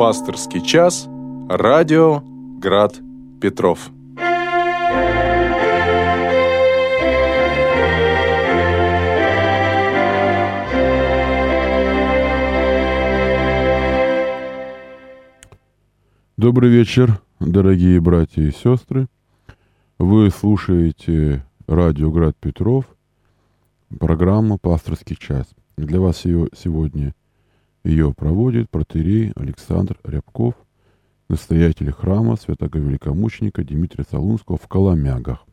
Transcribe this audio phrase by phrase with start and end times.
[0.00, 1.06] Пасторский час.
[1.50, 2.22] Радио
[2.58, 2.98] Град
[3.38, 3.90] Петров.
[16.38, 19.06] Добрый вечер, дорогие братья и сестры.
[19.98, 22.86] Вы слушаете радио Град Петров,
[23.98, 25.46] программа «Пасторский час».
[25.76, 27.14] Для вас ее сегодня
[27.84, 30.54] ее проводит протерей Александр Рябков,
[31.28, 35.46] настоятель храма святого великомученика Дмитрия Солунского в Коломягах.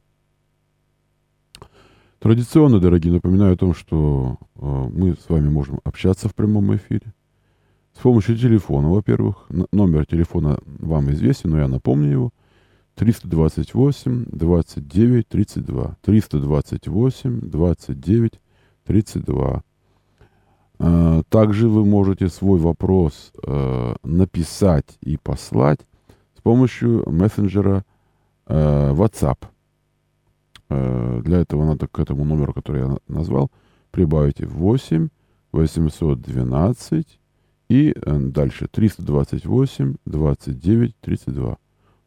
[2.20, 4.60] Традиционно, дорогие, напоминаю о том, что э,
[4.92, 7.14] мы с вами можем общаться в прямом эфире
[7.98, 9.48] с помощью телефона, во-первых.
[9.72, 12.32] Номер телефона вам известен, но я напомню его.
[12.96, 15.98] 328 29 32.
[16.02, 18.42] 328 29
[18.86, 19.64] 32.
[20.78, 25.80] Также вы можете свой вопрос э, написать и послать
[26.38, 27.84] с помощью мессенджера
[28.46, 29.38] э, WhatsApp.
[30.70, 33.52] Э, для этого надо к этому номеру, который я назвал,
[33.92, 35.10] прибавить 8
[35.52, 37.20] 812
[37.70, 41.58] и э, дальше 328 29 32.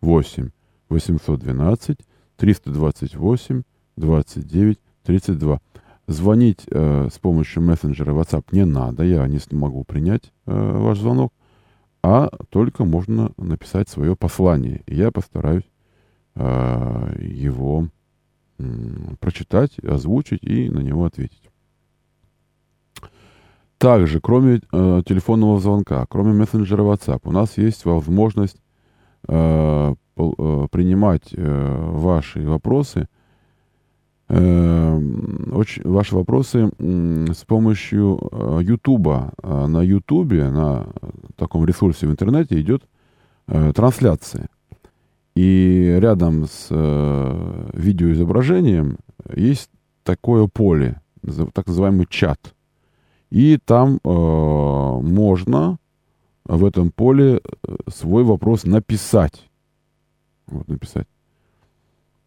[0.00, 0.50] 8
[0.88, 1.98] 812
[2.36, 3.62] 328
[3.96, 5.60] 29 32.
[6.11, 11.33] Звонить э, с помощью мессенджера WhatsApp не надо, я не смогу принять э, ваш звонок,
[12.03, 14.83] а только можно написать свое послание.
[14.86, 15.70] И я постараюсь
[16.34, 17.86] э, его
[18.58, 18.64] э,
[19.20, 21.48] прочитать, озвучить и на него ответить.
[23.78, 28.61] Также, кроме э, телефонного звонка, кроме мессенджера WhatsApp, у нас есть возможность
[29.28, 33.06] э, э, принимать э, ваши вопросы,
[34.30, 39.08] очень, ваши вопросы с помощью э, YouTube.
[39.08, 40.86] Э, на YouTube, на
[41.36, 42.84] таком ресурсе в интернете идет
[43.48, 44.48] э, трансляция.
[45.34, 46.68] И рядом с
[47.72, 48.98] видеоизображением
[49.34, 49.70] есть
[50.02, 51.00] такое поле,
[51.54, 52.54] так называемый чат–
[53.30, 55.78] и там можно
[56.44, 57.40] в этом поле
[57.86, 59.48] свой вопрос написать.
[60.46, 61.06] Вот, написать.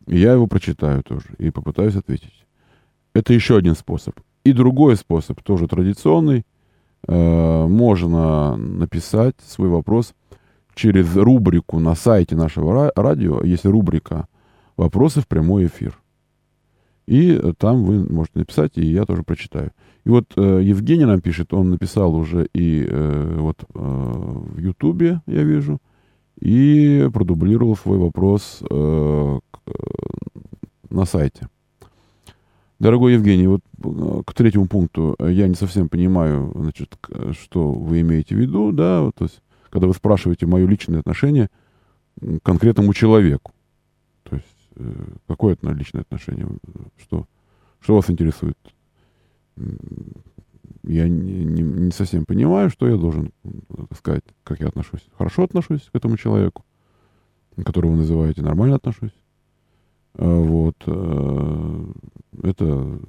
[0.08, 2.46] И я его прочитаю тоже и попытаюсь ответить.
[3.14, 4.19] Это еще один способ.
[4.44, 6.46] И другой способ, тоже традиционный.
[7.08, 10.13] Э, можно написать свой вопрос
[10.75, 13.44] через рубрику на сайте нашего радио.
[13.44, 14.28] Есть рубрика
[14.75, 15.97] «Вопросы в прямой эфир».
[17.06, 19.72] И там вы можете написать, и я тоже прочитаю.
[20.06, 25.22] И вот э, Евгений нам пишет, он написал уже и э, вот э, в Ютубе,
[25.28, 25.80] я вижу,
[26.44, 29.72] и продублировал свой вопрос э, э,
[30.90, 31.48] на сайте.
[32.80, 36.98] Дорогой Евгений, вот э, к третьему пункту я не совсем понимаю, значит,
[37.31, 41.50] что вы имеете в виду, да, то есть, когда вы спрашиваете мое личное отношение
[42.20, 43.54] к конкретному человеку.
[44.24, 44.94] То есть, э,
[45.28, 46.50] какое это личное отношение?
[46.98, 47.25] Что,
[47.80, 48.58] что вас интересует?
[50.84, 53.32] Я не, не, не совсем понимаю, что я должен
[53.96, 55.06] сказать, как я отношусь.
[55.18, 56.66] Хорошо отношусь к этому человеку,
[57.64, 59.14] которого вы называете, нормально отношусь.
[60.16, 60.76] А вот.
[60.86, 61.86] Э,
[62.42, 63.00] это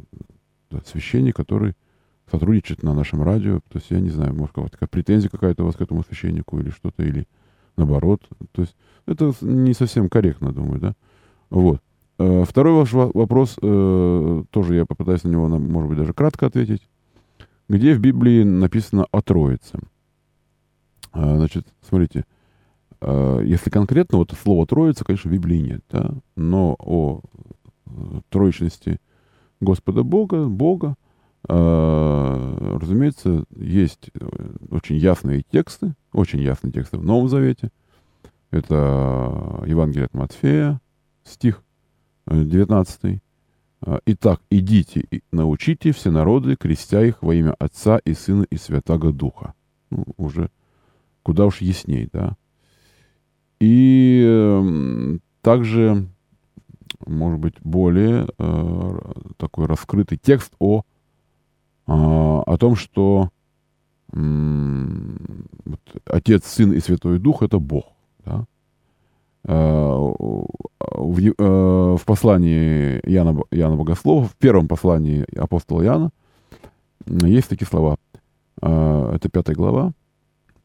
[0.70, 1.74] да, священник, который
[2.30, 3.60] сотрудничает на нашем радио.
[3.68, 6.70] То есть я не знаю, может, какая претензия какая-то у вас к этому священнику или
[6.70, 7.26] что-то, или
[7.76, 8.22] наоборот.
[8.52, 8.76] То есть
[9.06, 10.94] это не совсем корректно, думаю, да.
[11.50, 11.80] Вот.
[12.18, 16.88] Э, второй ваш вопрос, э, тоже я попытаюсь на него, может быть, даже кратко ответить.
[17.68, 19.78] Где в Библии написано о Троице?
[21.12, 22.24] Э, значит, смотрите,
[23.02, 26.14] если конкретно, вот слово Троица, конечно, в Библии нет, да?
[26.36, 27.20] но о
[28.30, 28.98] троичности
[29.60, 30.96] Господа Бога, Бога,
[31.46, 34.10] разумеется, есть
[34.70, 37.68] очень ясные тексты, очень ясные тексты в Новом Завете.
[38.50, 40.80] Это Евангелие от Матфея,
[41.24, 41.62] стих
[42.26, 43.20] 19.
[43.86, 48.56] А, Итак, идите и научите все народы, крестя их во имя Отца и Сына и
[48.56, 49.52] Святаго Духа.
[49.90, 50.50] Ну, уже
[51.22, 52.36] куда уж ясней, да.
[53.60, 56.08] И э, также,
[57.06, 58.98] может быть, более э,
[59.36, 60.82] такой раскрытый текст о, э,
[61.86, 63.30] о том, что
[64.12, 64.18] э,
[65.64, 67.92] вот, Отец, Сын и Святой Дух— это Бог.
[68.24, 68.46] Да?
[69.46, 70.12] Э,
[70.96, 76.10] в, э, в послании Яна, Яна Богослова, в первом послании апостола Иоанна,
[77.06, 77.96] есть такие слова.
[78.62, 79.92] Э, это пятая глава.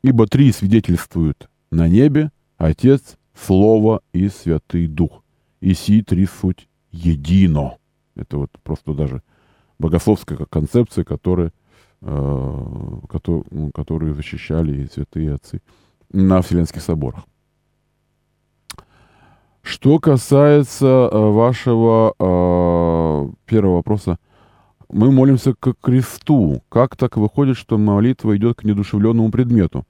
[0.02, 5.24] «Ибо три свидетельствуют на небе Отец, Слово и Святый Дух.
[5.60, 7.78] И си три суть едино».
[8.16, 9.22] Это вот просто даже
[9.78, 11.52] богословская концепция, которая,
[12.02, 13.44] которую
[14.16, 15.62] защищали и святые отцы
[16.12, 17.26] на Вселенских соборах.
[19.70, 24.18] Что касается э, вашего э, первого вопроса,
[24.92, 26.64] мы молимся к кресту.
[26.70, 29.86] Как так выходит, что молитва идет к недушевленному предмету?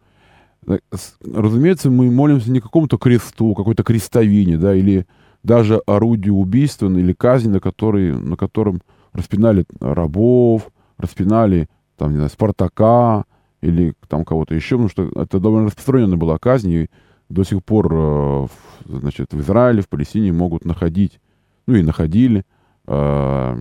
[0.68, 0.80] Э,
[1.24, 5.08] разумеется, мы молимся не какому-то кресту, какой-то крестовине, да, или
[5.44, 8.82] даже орудию убийства или казни, на, который, на котором
[9.14, 10.68] распинали рабов,
[10.98, 13.24] распинали, там, не знаю, Спартака
[13.62, 16.90] или там кого-то еще, потому что это довольно распространенная была казнь, и
[17.30, 18.48] до сих пор э,
[18.86, 21.20] значит, в Израиле, в Палестине могут находить,
[21.68, 22.44] ну и находили,
[22.88, 23.58] э,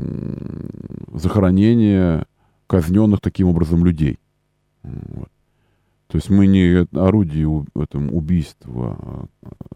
[1.14, 2.26] захоронение
[2.66, 4.18] казненных таким образом людей.
[4.82, 5.28] Вот.
[6.08, 9.28] То есть мы не орудие этом убийства,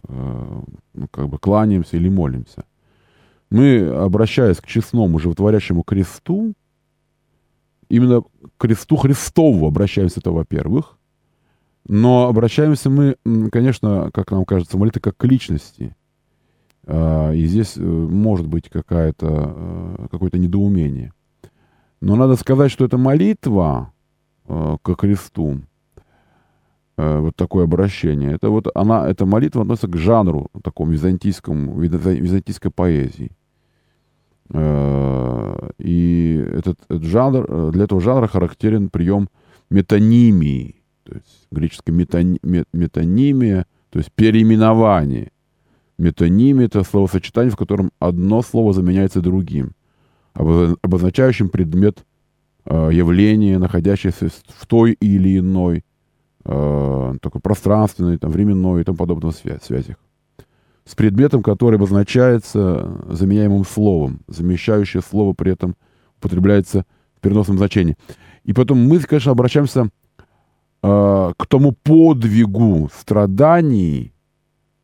[0.08, 0.62] э,
[0.94, 2.64] ну, как бы кланяемся или молимся.
[3.50, 6.54] Мы, обращаясь к честному, животворящему кресту,
[7.90, 10.96] именно к кресту Христову обращаемся, это во-первых.
[11.88, 13.16] Но обращаемся мы,
[13.50, 15.96] конечно, как нам кажется, молитва как к личности.
[16.86, 21.12] А, и здесь э, может быть какая-то, э, какое-то недоумение.
[22.00, 23.92] Но надо сказать, что эта молитва
[24.46, 25.60] э, ко кресту,
[26.98, 33.32] вот такое обращение, это вот она, эта молитва относится к жанру такому византийскому, византийской поэзии.
[35.78, 39.30] И этот, этот жанр, для этого жанра характерен прием
[39.70, 42.38] метонимии то есть греческое метони,
[42.72, 45.30] метонимия, то есть переименование.
[45.98, 49.72] Метонимия— это словосочетание, в котором одно слово заменяется другим,
[50.34, 52.04] обозначающим предмет
[52.64, 55.84] э, явления, находящееся в той или иной
[56.44, 59.96] э, такой пространственной, там, временной и тому подобных связь, связях.
[60.84, 65.76] С предметом, который обозначается заменяемым словом, замещающее слово при этом
[66.18, 66.84] употребляется
[67.16, 67.96] в переносном значении.
[68.44, 69.90] И потом мы, конечно, обращаемся
[70.82, 74.12] к тому подвигу страданий,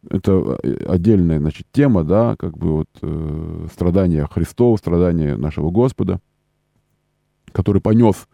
[0.09, 6.21] это э, отдельная, значит, тема, да, как бы вот э, страдания Христова, страдания нашего Господа,
[7.53, 8.29] который понес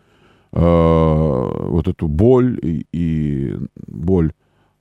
[0.52, 3.56] э, вот эту боль и, и
[3.86, 4.32] боль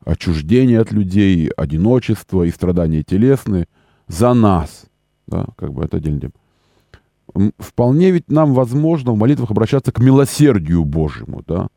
[0.06, 3.68] отчуждения от людей, одиночества и страдания телесные
[4.08, 4.86] за нас,
[5.28, 7.52] да, как бы это отдельная тема.
[7.58, 11.70] Вполне ведь нам возможно в молитвах обращаться к милосердию Божьему, да,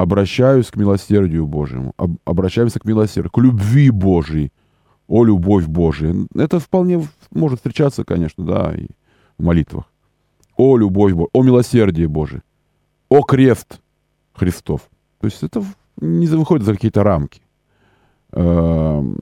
[0.00, 4.50] обращаюсь к милосердию Божьему, об, обращаемся к милосердию, к любви Божьей,
[5.06, 6.14] о любовь Божья.
[6.34, 8.86] Это вполне может встречаться, конечно, да, и
[9.36, 9.84] в молитвах.
[10.56, 12.40] О любовь Божья, о милосердие Божие,
[13.10, 13.82] о крест
[14.32, 14.80] Христов.
[15.20, 15.62] То есть это
[16.00, 17.42] не выходит за какие-то рамки.
[18.32, 19.18] Эм,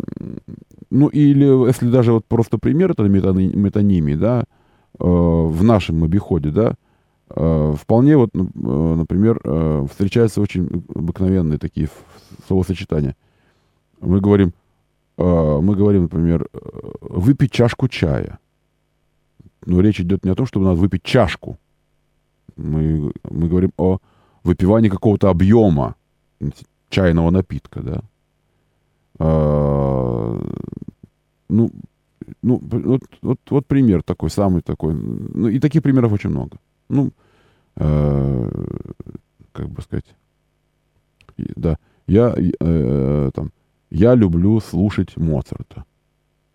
[0.91, 4.45] ну, или если даже вот просто пример, это метонимии, да,
[5.01, 6.75] э, в нашем обиходе, да,
[7.31, 11.89] вполне вот, э, например, э, встречаются очень обыкновенные такие
[12.47, 13.17] словосочетания.
[14.01, 14.53] Мы говорим,
[15.17, 16.49] мы говорим, например,
[17.01, 18.39] выпить чашку чая.
[19.67, 21.59] Но речь идет не о том, чтобы надо выпить чашку.
[22.57, 23.99] Мы, мы говорим о
[24.45, 25.97] выпивании какого-то объема
[26.89, 28.03] чайного напитка, да.
[29.19, 30.41] А,
[31.49, 31.71] ну,
[32.43, 34.95] ну вот, вот, вот пример такой, самый такой.
[34.95, 36.59] Ну, и таких примеров очень много.
[36.89, 37.13] Ну,
[37.77, 38.51] э,
[39.53, 40.17] как бы сказать,
[41.37, 41.77] да,
[42.07, 43.53] я, э, там,
[43.91, 45.85] я люблю слушать Моцарта.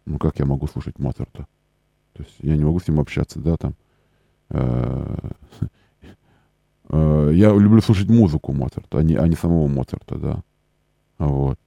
[0.06, 1.48] Ну, как я могу слушать Моцарта?
[2.14, 3.76] То есть я не могу с ним общаться, да, там.
[4.50, 5.16] Э,
[6.90, 10.44] э, я люблю слушать музыку Моцарта, а не, а не самого Моцарта, да.
[11.18, 11.60] Вот.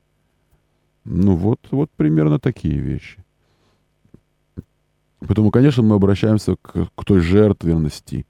[1.05, 3.25] Ну, вот, вот примерно такие вещи.
[5.21, 8.27] Поэтому, конечно, мы обращаемся к, к той жертвенности,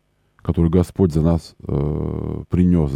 [0.47, 2.93] который Господь за нас э, принес,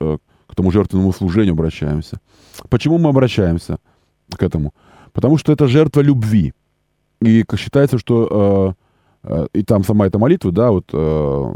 [0.00, 2.20] э, к тому жертвенному служению обращаемся.
[2.68, 3.78] Почему мы обращаемся
[4.30, 4.72] к этому?
[5.12, 6.52] Потому что это жертва любви.
[7.20, 8.76] И считается, что
[9.24, 11.54] э, э, и там сама эта молитва, да, вот э,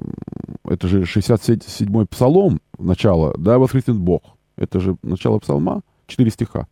[0.64, 4.22] это же 67-й псалом, начало, да, воскреснет Бог.
[4.56, 6.66] Это же начало псалма, 4 стиха.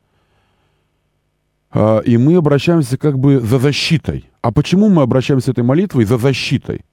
[1.73, 4.25] Э, и мы обращаемся как бы за защитой.
[4.43, 6.85] А почему мы обращаемся этой молитвой за защитой?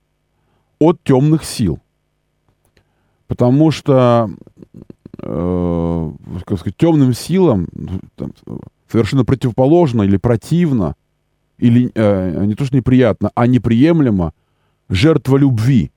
[0.82, 1.80] От темных сил.
[3.28, 4.30] Потому что,
[5.20, 6.12] э,
[6.46, 7.68] как сказать, темным силам
[8.16, 8.34] там,
[8.92, 10.96] совершенно противоположно или противно,
[11.60, 14.34] или э, не то что неприятно, а неприемлемо
[14.90, 15.92] жертва любви.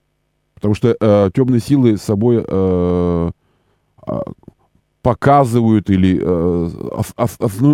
[0.55, 3.31] Потому что э, темные силы собой э,
[4.07, 4.23] а,
[5.01, 6.71] показывают или э,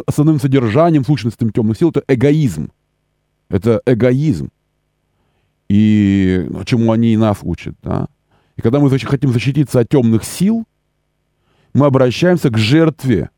[0.06, 2.70] основным содержанием, сущностным темных сил это эгоизм.
[3.48, 4.50] Это эгоизм
[5.70, 7.76] и ну, чему они и нас учат.
[7.80, 8.08] Да?
[8.56, 10.64] И когда мы хотим защититься от темных сил,
[11.74, 13.30] мы обращаемся к жертве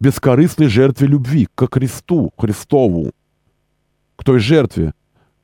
[0.00, 3.12] бескорыстной жертве любви, к Христу, Христову,
[4.16, 4.92] к той жертве.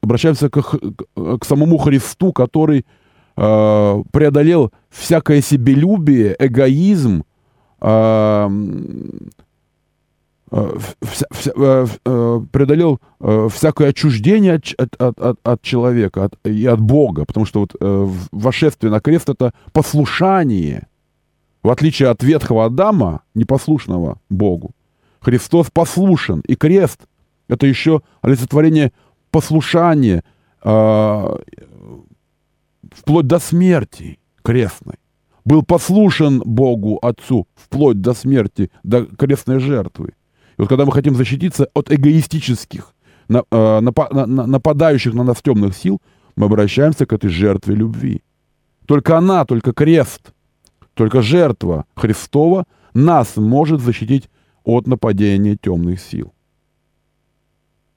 [0.03, 2.85] Обращаемся к, к, к самому Христу, который
[3.37, 7.25] э, преодолел всякое себелюбие, эгоизм,
[7.81, 10.36] э, э, вся, вся, э, э,
[12.51, 17.61] преодолел э, всякое отчуждение от, от, от, от человека от, и от Бога, потому что
[17.61, 20.87] вот э, вошествие на крест— это послушание.
[21.63, 24.71] В отличие от ветхого Адама, непослушного Богу,
[25.21, 27.01] Христос послушен, и крест—
[27.49, 28.93] это еще олицетворение
[29.33, 30.23] послушания
[30.63, 31.37] э,
[32.95, 34.97] вплоть до смерти крестной
[35.47, 40.13] был послушен Богу Отцу вплоть до смерти, до крестной жертвы.
[40.59, 42.95] И вот когда мы хотим защититься от эгоистических,
[43.29, 46.01] э, нападающих на нас темных сил,
[46.37, 48.23] мы обращаемся к этой жертве любви.
[48.87, 50.33] Только она, только крест,
[50.95, 54.31] только жертва Христова нас может защитить
[54.65, 56.33] от нападения темных сил.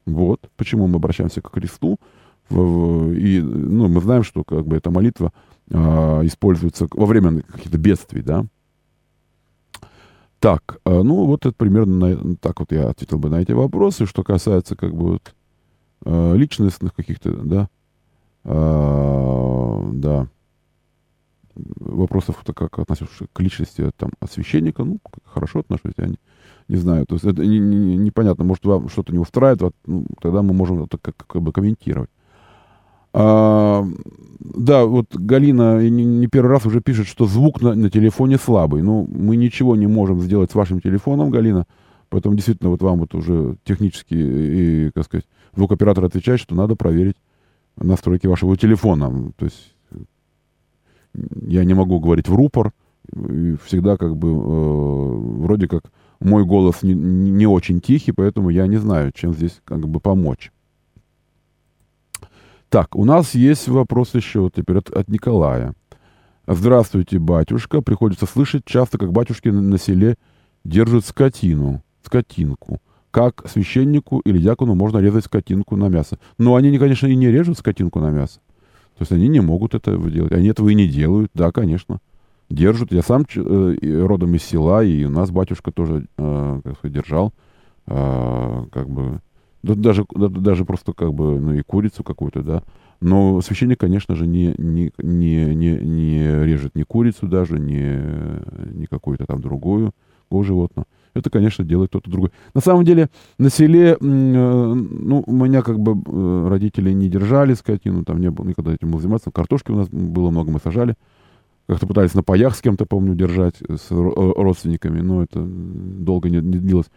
[0.05, 1.99] Вот почему мы обращаемся к кресту.
[2.49, 5.31] И ну, мы знаем, что как бы эта молитва
[5.69, 5.75] э,
[6.23, 8.45] используется во время каких-то бедствий, да.
[10.39, 14.05] Так, э, ну вот это примерно на, так вот я ответил бы на эти вопросы.
[14.05, 15.33] Что касается как бы вот,
[16.05, 17.69] э, личностных каких-то, да,
[18.45, 20.27] э, да,
[21.55, 26.17] вопросов, как относишься к личности там, от священника, ну, хорошо отношусь, я не,
[26.69, 27.05] не знаю.
[27.05, 30.83] То есть это не, не, непонятно, может, вам что-то не устраивает, ну, тогда мы можем
[30.83, 32.09] это как, как бы комментировать.
[33.11, 33.85] А,
[34.39, 38.81] да, вот Галина не, первый раз уже пишет, что звук на, на телефоне слабый.
[38.81, 41.65] Ну, мы ничего не можем сделать с вашим телефоном, Галина.
[42.09, 47.17] Поэтому действительно вот вам вот уже технически и, как сказать, звукоператор отвечает, что надо проверить
[47.75, 49.31] настройки вашего телефона.
[49.37, 49.73] То есть
[51.45, 52.71] я не могу говорить в рупор.
[53.13, 55.83] И всегда как бы э, вроде как
[56.19, 60.51] мой голос не, не очень тихий, поэтому я не знаю, чем здесь как бы помочь.
[62.69, 65.73] Так, у нас есть вопрос еще теперь от, от Николая.
[66.45, 67.81] Здравствуйте, батюшка.
[67.81, 70.17] Приходится слышать часто, как батюшки на, селе
[70.63, 72.79] держат скотину, скотинку.
[73.09, 76.19] Как священнику или дьякону можно резать скотинку на мясо.
[76.37, 78.39] Но они, конечно, и не режут скотинку на мясо.
[78.97, 80.31] То есть они не могут это делать.
[80.31, 81.31] Они этого и не делают.
[81.33, 81.99] Да, конечно.
[82.51, 82.91] Держат.
[82.91, 87.33] Я сам э, родом из села, и у нас батюшка тоже э, как сказать, держал
[87.87, 89.21] э, как бы
[89.63, 92.63] да, даже, да, даже просто как бы, ну и курицу какую-то, да.
[93.01, 98.85] Но священник, конечно же, не, не, не, не, не режет ни курицу даже, ни, ни
[98.85, 99.93] какую-то там другую
[100.31, 100.85] животное.
[101.13, 102.31] Это, конечно, делает кто-то другой.
[102.53, 107.55] На самом деле, на селе, э, ну, у меня как бы э, родители не держали
[107.55, 109.31] скотину, там не было никогда этим заниматься.
[109.31, 110.95] Картошки у нас было много, мы сажали.
[111.67, 116.57] Как-то пытались на паях с кем-то, помню, держать, с родственниками, но это долго не, не
[116.57, 116.89] длилось.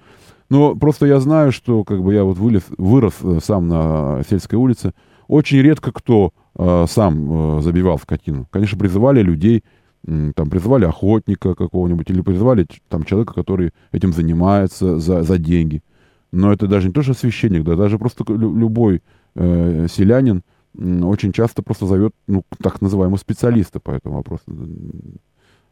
[0.52, 4.58] Но просто я знаю, что как бы я вот вылез, вырос э, сам на сельской
[4.58, 4.92] улице.
[5.26, 8.46] Очень редко кто э, сам э, забивал скотину.
[8.50, 9.64] Конечно, призывали людей,
[10.06, 15.82] э, там призывали охотника какого-нибудь или призывали там человека, который этим занимается за, за деньги.
[16.32, 19.00] Но это даже не то, что священник, да, даже просто любой
[19.34, 20.42] э, селянин
[20.78, 24.44] э, очень часто просто зовет, ну, так называемого специалиста по этому вопросу.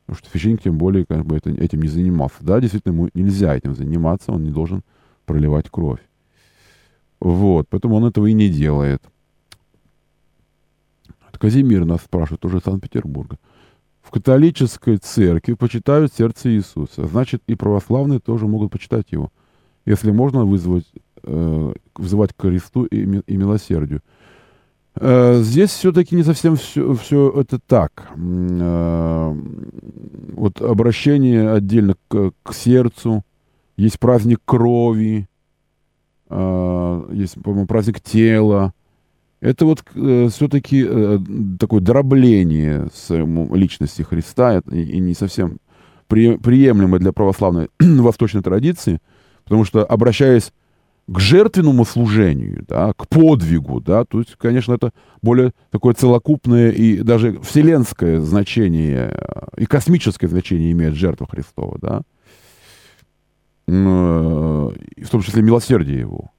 [0.07, 2.37] Потому что священник тем более как бы это, этим не занимался.
[2.41, 4.83] Да, действительно, ему нельзя этим заниматься, он не должен
[5.27, 6.01] проливать кровь.
[7.21, 9.03] Вот, поэтому он этого и не делает.
[11.41, 13.39] Казимир нас спрашивает, уже Санкт-Петербурга.
[14.03, 17.07] В католической церкви почитают сердце Иисуса.
[17.07, 19.33] Значит, и православные тоже могут почитать его.
[19.87, 20.85] Если можно вызвать,
[21.23, 24.03] э, вызывать к кресту и, и милосердию.
[24.97, 28.11] Э, здесь все-таки не совсем все, все это так.
[28.17, 29.35] Э,
[30.35, 33.25] вот обращение отдельно к, к сердцу,
[33.77, 35.29] есть праздник крови,
[36.29, 38.73] э, есть, по-моему, праздник тела.
[39.41, 39.83] Это вот
[40.31, 40.87] все-таки
[41.59, 45.61] такое дробление личности Христа и не совсем
[46.09, 49.01] приемлемо для православной восточной традиции,
[49.45, 50.53] потому что, обращаясь
[51.13, 56.99] к жертвенному служению, да, к подвигу, да, то есть, конечно, это более такое целокупное и
[56.99, 59.13] даже вселенское значение
[59.57, 62.03] и космическое значение имеет жертва Христова, да,
[63.67, 66.31] в том числе милосердие его.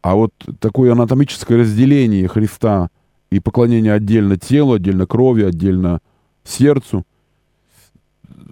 [0.00, 2.88] А вот такое анатомическое разделение Христа
[3.30, 6.00] и поклонение отдельно телу, отдельно крови, отдельно
[6.44, 7.06] сердцу–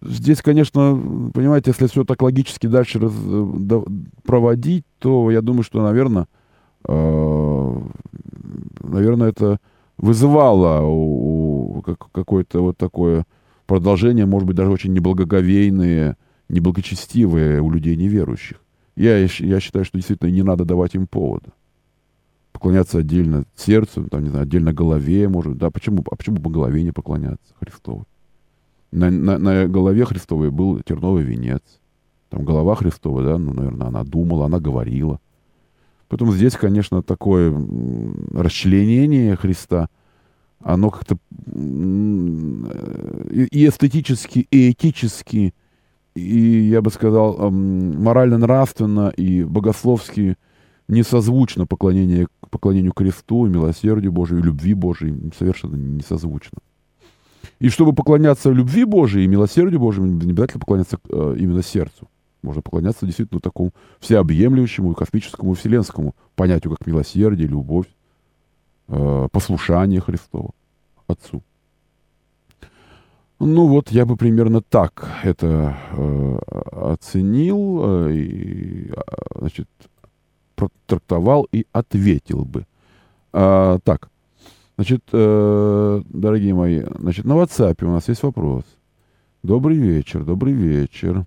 [0.02, 3.82] здесь, конечно, понимаете, если все так логически дальше раз, да,
[4.24, 6.26] проводить, то я думаю, что, наверное,
[6.88, 7.80] э,
[8.82, 9.58] наверное, это
[9.96, 13.26] вызывало у, у, как, какое-то вот такое
[13.66, 16.16] продолжение, может быть, даже очень неблагоговейное
[16.50, 18.58] неблагочестивое у людей неверующих.
[18.96, 21.52] Я, я считаю, что действительно не надо давать им повода.
[22.52, 26.82] Поклоняться отдельно сердцу, там, не знаю, отдельно голове, может, да, почему, а почему по голове
[26.82, 28.04] не поклоняться Христовой?
[28.92, 31.62] На, на, на голове Христовой был терновый венец.
[32.28, 35.20] Там голова Христова, да, ну, наверное, она думала, она говорила.
[36.08, 37.54] Поэтому здесь, конечно, такое
[38.32, 39.88] расчленение Христа,
[40.60, 41.16] оно как-то
[43.30, 45.54] и эстетически, и этически,
[46.14, 50.36] и, я бы сказал, морально-нравственно и богословски
[50.88, 56.58] не созвучно поклонение, поклонению кресту, милосердию Божию, любви Божией, совершенно не созвучно.
[57.60, 62.08] И чтобы поклоняться любви Божией и милосердию Божьему, не обязательно поклоняться э, именно сердцу.
[62.42, 67.86] Можно поклоняться действительно такому всеобъемлющему, космическому, вселенскому понятию, как милосердие, любовь,
[68.88, 70.52] э, послушание Христова
[71.06, 71.42] Отцу.
[73.40, 76.38] Ну вот, я бы примерно так это э,
[76.72, 79.68] оценил, э, и, а, значит,
[80.86, 82.66] трактовал и ответил бы.
[83.32, 84.10] А, так,
[84.80, 88.64] значит, э, дорогие мои, значит, на WhatsApp у нас есть вопрос.
[89.42, 91.26] Добрый вечер, добрый вечер.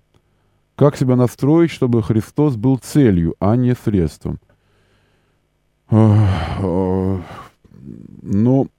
[0.74, 4.40] Как себя настроить, чтобы Христос был целью, а не средством?
[5.88, 7.20] Ну,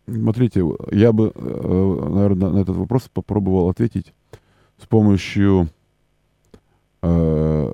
[0.09, 4.13] смотрите, я бы, э, наверное, на этот вопрос попробовал ответить
[4.77, 5.69] с помощью...
[7.01, 7.73] Э,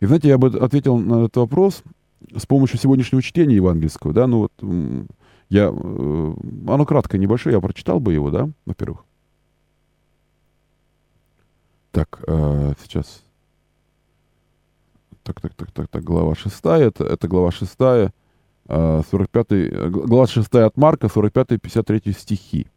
[0.00, 1.82] и знаете, я бы ответил на этот вопрос
[2.34, 4.52] с помощью сегодняшнего чтения евангельского, да, ну вот
[5.50, 6.34] я, э,
[6.68, 9.04] оно краткое, небольшое, я прочитал бы его, да, во-первых.
[11.92, 13.24] Так, сейчас.
[15.24, 18.12] Так, так, так, так, так, глава шестая, это, это глава шестая,
[18.68, 22.68] 45 глава 6 от Марка, 45-53 стихи.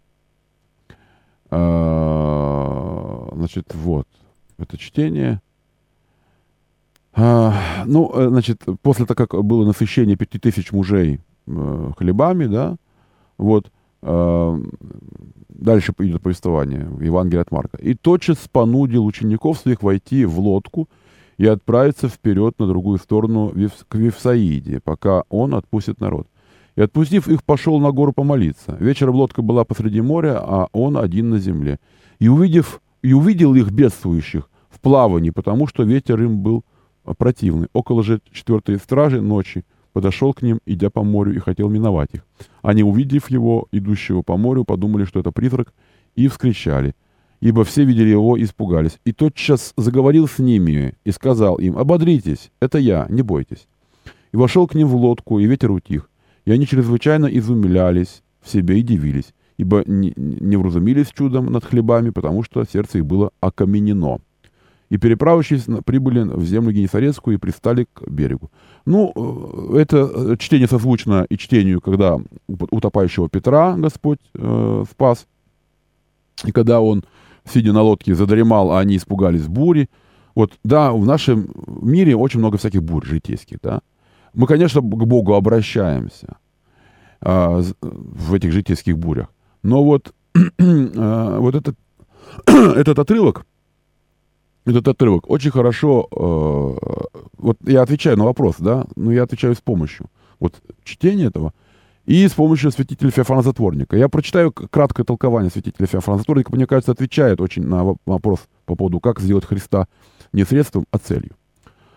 [3.37, 4.07] Значит, вот,
[4.57, 5.39] это чтение.
[7.15, 12.75] Ну, э, значит, после того, как было насыщение пяти тысяч мужей э, хлебами, да,
[13.37, 14.59] вот, а,
[15.49, 17.77] дальше идет повествование в Евангелии от Марка.
[17.77, 20.89] «И тотчас понудил учеников своих войти в лодку
[21.37, 23.53] и отправиться вперед на другую сторону
[23.87, 26.27] к Вифсаиде, пока он отпустит народ.
[26.75, 28.75] И отпустив их, пошел на гору помолиться.
[28.79, 31.79] Вечером лодка была посреди моря, а он один на земле.
[32.19, 36.63] И, увидев, и увидел их бедствующих в плавании, потому что ветер им был
[37.17, 37.67] противный.
[37.73, 42.25] Около же четвертой стражи ночи подошел к ним, идя по морю, и хотел миновать их.
[42.61, 45.73] Они, увидев его, идущего по морю, подумали, что это призрак,
[46.15, 46.93] и вскричали
[47.43, 48.99] ибо все видели его и испугались.
[49.03, 53.67] И тотчас заговорил с ними и сказал им, «Ободритесь, это я, не бойтесь».
[54.31, 56.09] И вошел к ним в лодку, и ветер утих.
[56.45, 62.11] И они чрезвычайно изумлялись в себе и дивились, ибо не, не вразумились чудом над хлебами,
[62.11, 64.19] потому что сердце их было окаменено.
[64.93, 68.51] И, переправившись, прибыли в землю Генесарецкую и пристали к берегу.
[68.85, 69.11] Ну,
[69.73, 75.25] э, это э, чтение созвучно и чтению, когда утопающего Петра Господь э, спас,
[76.45, 77.03] и когда он
[77.43, 79.89] сидя на лодке, задремал, а они испугались бури.
[80.35, 83.81] Вот, да, в нашем мире очень много всяких бурь житейских, да.
[84.35, 86.37] Мы, конечно, к Богу обращаемся
[87.19, 89.27] а, в этих житейских бурях.
[89.63, 90.13] Но вот,
[90.59, 91.75] а, вот этот,
[92.45, 93.45] этот отрывок,
[94.65, 99.61] этот отрывок очень хорошо, э, вот я отвечаю на вопрос, да, но я отвечаю с
[99.61, 100.07] помощью
[100.39, 101.53] вот чтения этого,
[102.05, 103.95] и с помощью святителя Феофана Затворника.
[103.95, 108.99] Я прочитаю краткое толкование святителя Феофана Затворника, мне кажется, отвечает очень на вопрос по поводу,
[108.99, 109.87] как сделать Христа
[110.33, 111.31] не средством, а целью.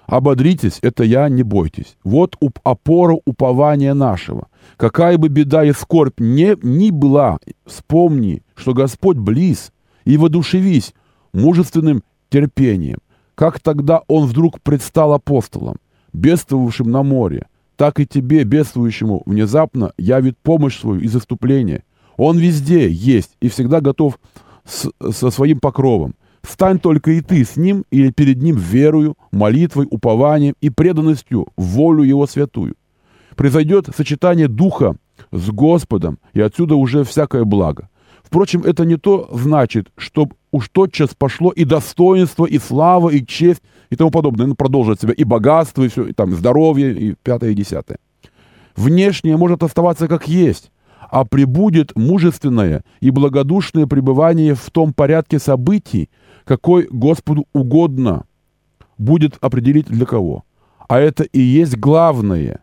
[0.07, 1.97] «Ободритесь, это я, не бойтесь.
[2.05, 4.47] Вот уп опора упования нашего.
[4.77, 9.73] Какая бы беда и скорбь не, ни была, вспомни, что Господь близ,
[10.05, 10.95] и воодушевись
[11.33, 12.99] мужественным терпением.
[13.35, 15.77] Как тогда он вдруг предстал апостолом,
[16.13, 21.85] бедствовавшим на море, так и тебе, бедствующему, внезапно явит помощь свою и заступление.
[22.17, 24.19] Он везде есть и всегда готов
[24.65, 26.15] с, со своим покровом.
[26.43, 32.05] Стань только и ты с ним или перед ним верою, молитвой, упованием и преданностью волю
[32.05, 32.77] его святую.
[33.35, 34.97] Произойдет сочетание духа
[35.33, 37.91] с Господом, и отсюда уже всякое благо.
[38.27, 43.63] Впрочем, это не то значит, что уж тотчас пошло и достоинство, и слава, и честь,
[43.89, 44.49] и тому подобное.
[44.49, 47.99] Ну, продолжит себя и богатство, и все, и там здоровье, и пятое, и десятое.
[48.75, 50.73] Внешнее может оставаться как есть,
[51.09, 56.11] а прибудет мужественное и благодушное пребывание в том порядке событий,
[56.45, 58.25] какой Господу угодно
[58.99, 60.43] будет определить для кого.
[60.89, 62.59] А это и есть главное,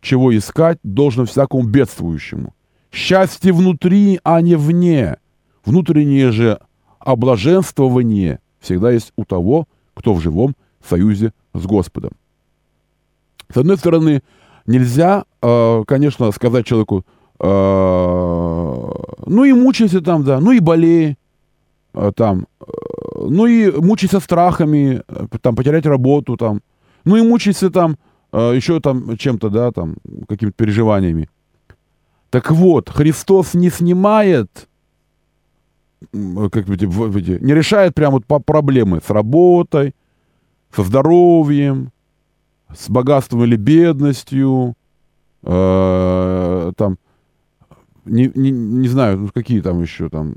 [0.00, 2.54] чего искать должно всякому бедствующему–
[2.92, 5.16] Счастье внутри, а не вне.
[5.64, 6.60] Внутреннее же
[6.98, 10.54] облаженствование всегда есть у того, кто в живом
[10.86, 12.12] союзе с Господом.
[13.52, 14.22] С одной стороны,
[14.66, 17.04] нельзя, э, конечно, сказать человеку,
[17.40, 17.44] э,
[19.26, 21.16] ну и мучайся там, да, ну и болей
[21.94, 22.46] э, там,
[23.16, 25.02] ну и мучайся страхами,
[25.40, 26.60] там, потерять работу там,
[27.04, 27.96] ну и мучайся там
[28.32, 31.28] еще там чем-то, да, там, какими-то переживаниями.
[32.32, 34.66] Так вот, Христос не снимает,
[36.10, 39.94] как бы, не решает прямо вот проблемы с работой,
[40.74, 41.92] со здоровьем,
[42.74, 44.72] с богатством или бедностью,
[45.42, 46.96] э, там,
[48.06, 50.32] не, не, не знаю, ну, какие там еще, там,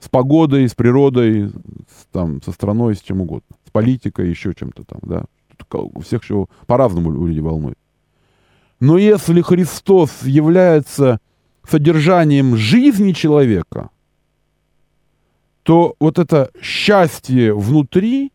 [0.00, 4.84] с погодой, с природой, с, там, со страной, с чем угодно, с политикой, еще чем-то
[4.84, 5.24] там, да.
[5.74, 7.76] У всех еще по-разному люди волнуют.
[8.80, 11.20] Но если Христос является
[11.70, 13.90] содержанием жизни человека,
[15.62, 18.32] то вот это счастье внутри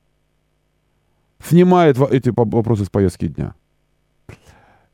[1.43, 3.53] снимает эти вопросы с повестки дня.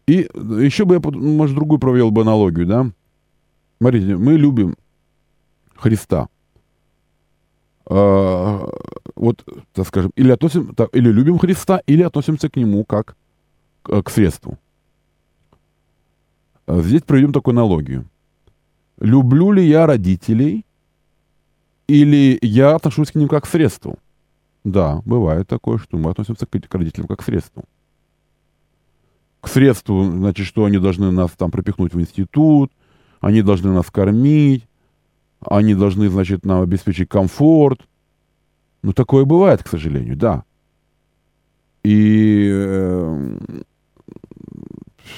[0.07, 2.91] И еще бы я, может, другую провел бы аналогию, да?
[3.79, 4.75] Смотрите, мы любим
[5.75, 6.27] Христа.
[7.87, 8.69] А,
[9.15, 9.43] вот,
[9.73, 13.15] так скажем, или, относим, так, или любим Христа, или относимся к Нему как
[13.81, 14.57] к, средству.
[16.67, 18.05] А здесь проведем такую аналогию.
[18.99, 20.65] Люблю ли я родителей,
[21.87, 23.99] или я отношусь к ним как к средству?
[24.63, 27.63] Да, бывает такое, что мы относимся к, родителям как к средству.
[29.41, 32.71] К средству, значит, что они должны нас там пропихнуть в институт,
[33.19, 34.67] они должны нас кормить,
[35.41, 37.81] они должны, значит, нам обеспечить комфорт.
[38.81, 40.43] Ну, такое бывает, к сожалению, да.
[41.83, 43.37] И э,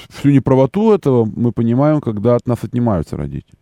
[0.10, 3.58] всю неправоту этого мы понимаем, когда от нас отнимаются родители.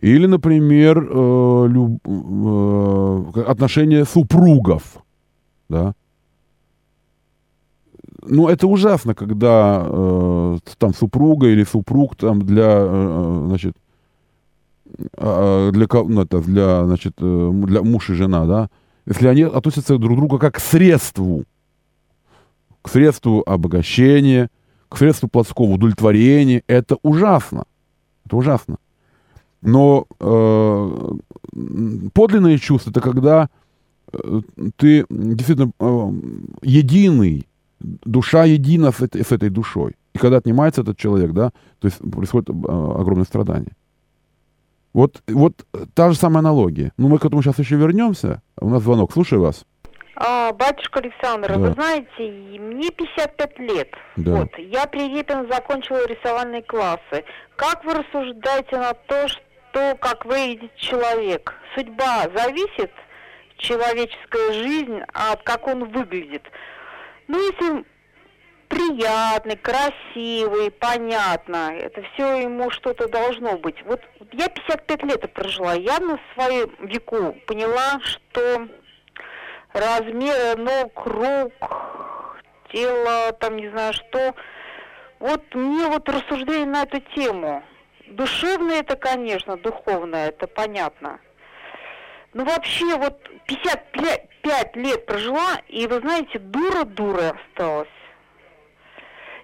[0.00, 5.02] Или, например, э, люб, э, отношения супругов.
[5.68, 5.94] Да?
[8.22, 13.74] Ну, это ужасно, когда э, там супруга или супруг там для, э, значит,
[15.16, 18.70] э, для, ну, это, для, значит, э, для муж и жена, да,
[19.06, 21.44] если они относятся друг к другу как к средству,
[22.82, 24.48] к средству обогащения,
[24.88, 27.64] к средству плотского удовлетворения, это ужасно.
[28.26, 28.76] Это ужасно.
[29.62, 31.10] Но э,
[32.14, 33.48] подлинное чувство это когда
[34.12, 34.40] э,
[34.76, 36.12] ты действительно э,
[36.62, 37.48] единый,
[37.80, 39.96] душа едина с этой, с этой душой.
[40.14, 43.72] И когда отнимается этот человек, да, то есть происходит э, огромное страдание.
[44.92, 46.92] Вот, вот та же самая аналогия.
[46.96, 48.42] Ну, мы к этому сейчас еще вернемся.
[48.60, 49.12] У нас звонок.
[49.12, 49.64] Слушаю вас.
[50.16, 51.58] А, батюшка Александр, да.
[51.58, 53.88] вы знаете, мне 55 лет.
[54.16, 54.32] Да.
[54.32, 57.24] Вот, я при Репин закончила рисовальные классы.
[57.54, 59.40] Как вы рассуждаете на то, что
[59.78, 61.54] то, как выглядит человек.
[61.76, 62.90] Судьба зависит,
[63.58, 66.42] человеческая жизнь, от как он выглядит.
[67.28, 67.84] Ну, если
[68.68, 73.76] приятный, красивый, понятно, это все ему что-то должно быть.
[73.84, 78.68] Вот я 55 лет прожила, я на своем веку поняла, что
[79.72, 82.40] размеры ног, рук,
[82.72, 84.34] тело, там не знаю что,
[85.20, 87.62] вот мне вот рассуждение на эту тему–
[88.10, 91.20] Душевное это, конечно, духовное, это понятно.
[92.34, 97.88] Ну, вообще, вот 55 лет прожила, и, вы знаете, дура-дура осталась.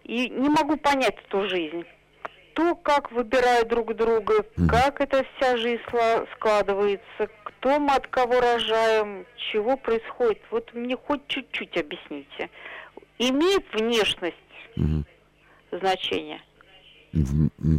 [0.05, 1.85] И не могу понять эту жизнь.
[2.53, 4.69] Кто как выбирает друг друга, mm.
[4.69, 5.81] как эта вся жизнь
[6.35, 10.41] складывается, кто мы от кого рожаем, чего происходит.
[10.51, 12.51] Вот мне хоть чуть-чуть объясните.
[13.19, 14.37] Имеет внешность
[14.77, 15.05] mm.
[15.73, 16.41] значение?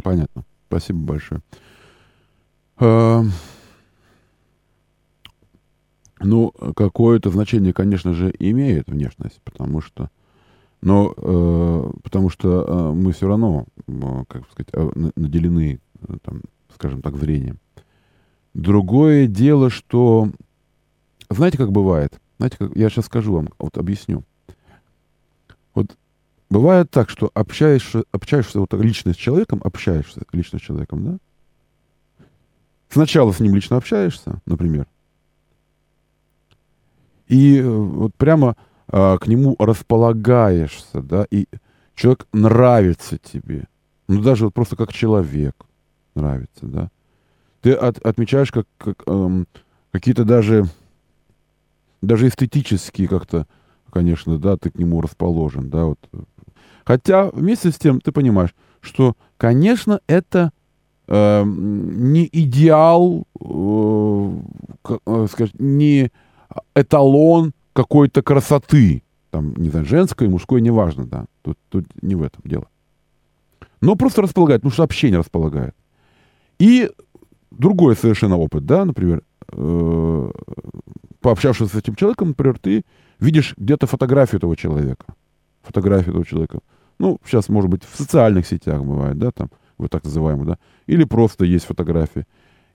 [0.04, 0.44] Понятно.
[0.68, 1.42] Спасибо большое.
[2.78, 3.22] А,
[6.20, 10.10] ну, какое-то значение, конечно же, имеет внешность, потому что,
[10.82, 14.68] но, э, потому что э, мы все равно, э, как сказать,
[15.16, 16.42] наделены, э, там,
[16.74, 17.58] скажем так, зрением.
[18.54, 20.30] Другое дело, что,
[21.30, 22.18] знаете, как бывает?
[22.38, 24.24] Знаете, как, я сейчас скажу вам, вот объясню.
[26.48, 31.18] Бывает так, что общаешься, общаешься вот лично с человеком, общаешься лично с человеком, да?
[32.88, 34.86] Сначала с ним лично общаешься, например,
[37.26, 38.56] и э, вот прямо
[38.88, 41.46] а, к нему располагаешься, да, и
[41.94, 43.64] человек нравится тебе,
[44.06, 45.56] ну даже вот просто как человек
[46.14, 46.90] нравится, да.
[47.62, 49.48] Ты от, отмечаешь как, как эм,
[49.90, 50.66] какие-то даже
[52.00, 53.48] даже эстетические как-то,
[53.90, 55.98] конечно, да, ты к нему расположен, да, вот
[56.86, 60.52] Хотя вместе с тем ты понимаешь, что, конечно, это
[61.08, 64.32] э, не идеал, э,
[65.04, 66.12] э, скажем, не
[66.76, 69.02] эталон какой-то красоты.
[69.30, 71.26] Там, не знаю, женской, мужской, неважно, да.
[71.42, 72.68] Тут, тут не в этом дело.
[73.80, 75.74] Но просто располагает, потому что общение располагает.
[76.60, 76.90] И
[77.50, 80.30] другой совершенно опыт, да, например, э,
[81.20, 82.84] пообщавшись с этим человеком, например, ты
[83.18, 85.06] видишь где-то фотографию этого человека.
[85.62, 86.60] Фотографию этого человека.
[86.98, 91.04] Ну, сейчас, может быть, в социальных сетях бывает, да, там, вот так называемые, да, или
[91.04, 92.26] просто есть фотографии.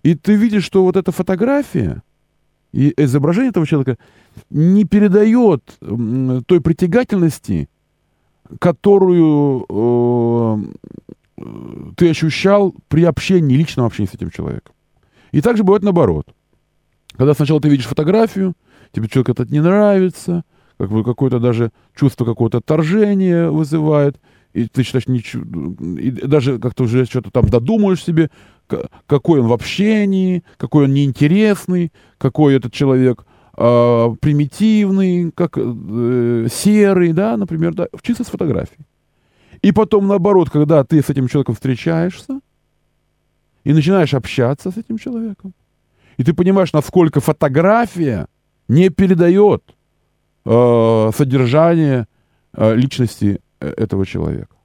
[0.03, 2.03] И ты видишь, что вот эта фотография
[2.71, 3.97] и изображение этого человека
[4.49, 7.69] не передает той притягательности,
[8.60, 10.57] которую э,
[11.95, 14.73] ты ощущал при общении, личном общении с этим человеком.
[15.31, 16.27] И также бывает наоборот.
[17.15, 18.53] Когда сначала ты видишь фотографию,
[18.91, 20.43] тебе человек этот не нравится,
[20.82, 24.20] как бы какое-то даже чувство какого-то отторжения вызывает,
[24.54, 25.44] и ты считаешь, ничего,
[26.00, 28.32] и даже как-то уже что-то там додумаешь себе,
[29.06, 33.26] какой он в общении, какой он неинтересный, какой этот человек
[33.58, 38.88] э, примитивный, как э, серый, да, например, да, чисто с фотографией.
[39.62, 42.39] И потом, наоборот, когда ты с этим человеком встречаешься
[43.63, 45.54] и начинаешь общаться с этим человеком,
[46.17, 48.26] и ты понимаешь, насколько фотография
[48.67, 49.62] не передает
[50.45, 52.08] э, содержание
[52.54, 54.56] э, личности э, этого человека.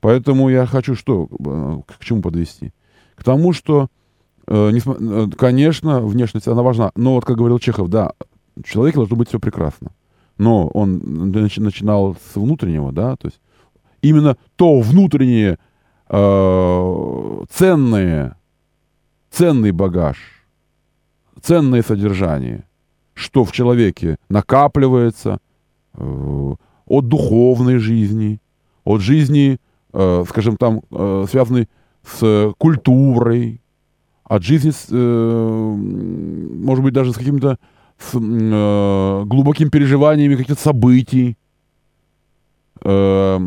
[0.00, 2.72] Поэтому я хочу что, э, к чему подвести?
[3.16, 3.88] К тому, что,
[4.46, 6.92] э, э, конечно, внешность, она важна.
[6.96, 8.12] Но вот, как говорил Чехов, да,
[8.56, 9.90] у человека должно быть все прекрасно.
[10.38, 11.00] Но он
[11.32, 13.40] начинал с внутреннего, да, то есть
[14.02, 15.58] именно то внутреннее
[16.08, 18.36] э, ценное,
[19.30, 20.18] ценный багаж,
[21.40, 22.65] ценное содержание,
[23.16, 25.38] что в человеке накапливается
[25.94, 26.54] э,
[26.86, 28.40] от духовной жизни,
[28.84, 29.58] от жизни
[29.92, 31.68] э, скажем, там э, связаны
[32.04, 33.62] с культурой,
[34.22, 37.58] от жизни, может быть, даже с какими-то
[38.12, 41.36] глубокими переживаниями каких-то событий.
[42.80, 43.40] От,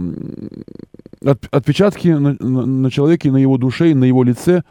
[1.51, 4.63] отпечатки на, человеке, на его душе на его лице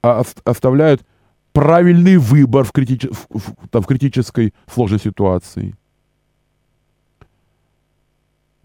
[0.00, 1.02] оставляют
[1.54, 5.74] правильный выбор в, критич, в, там, в критической сложной ситуации.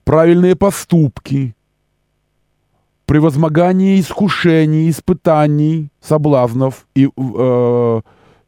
[0.04, 1.56] Правильные поступки–
[3.10, 8.02] превозмогание искушений, испытаний, соблазнов и э,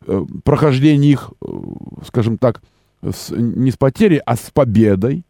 [0.07, 1.47] э, прохождение их, э,
[2.05, 2.61] скажем так,
[3.01, 5.23] с, не с потерей, а с победой,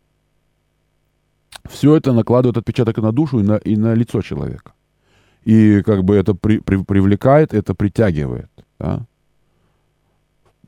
[1.70, 4.74] все это накладывает отпечаток на душу и на, и на лицо человека.
[5.46, 8.50] И как бы это при, при, привлекает, это притягивает.
[8.82, 9.06] Да?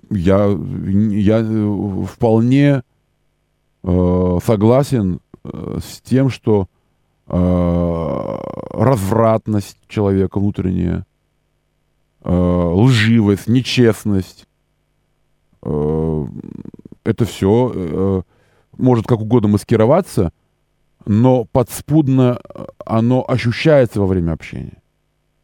[0.10, 2.84] Я, я вполне
[3.84, 6.68] э, согласен э, с тем, что
[7.26, 8.38] Э,
[8.72, 11.06] развратность человека внутренняя,
[12.24, 14.46] э, лживость, нечестность.
[15.62, 16.26] Э,
[17.06, 18.24] это все
[18.78, 20.32] может как угодно маскироваться,
[21.06, 22.40] но подспудно
[22.86, 24.82] оно ощущается во время общения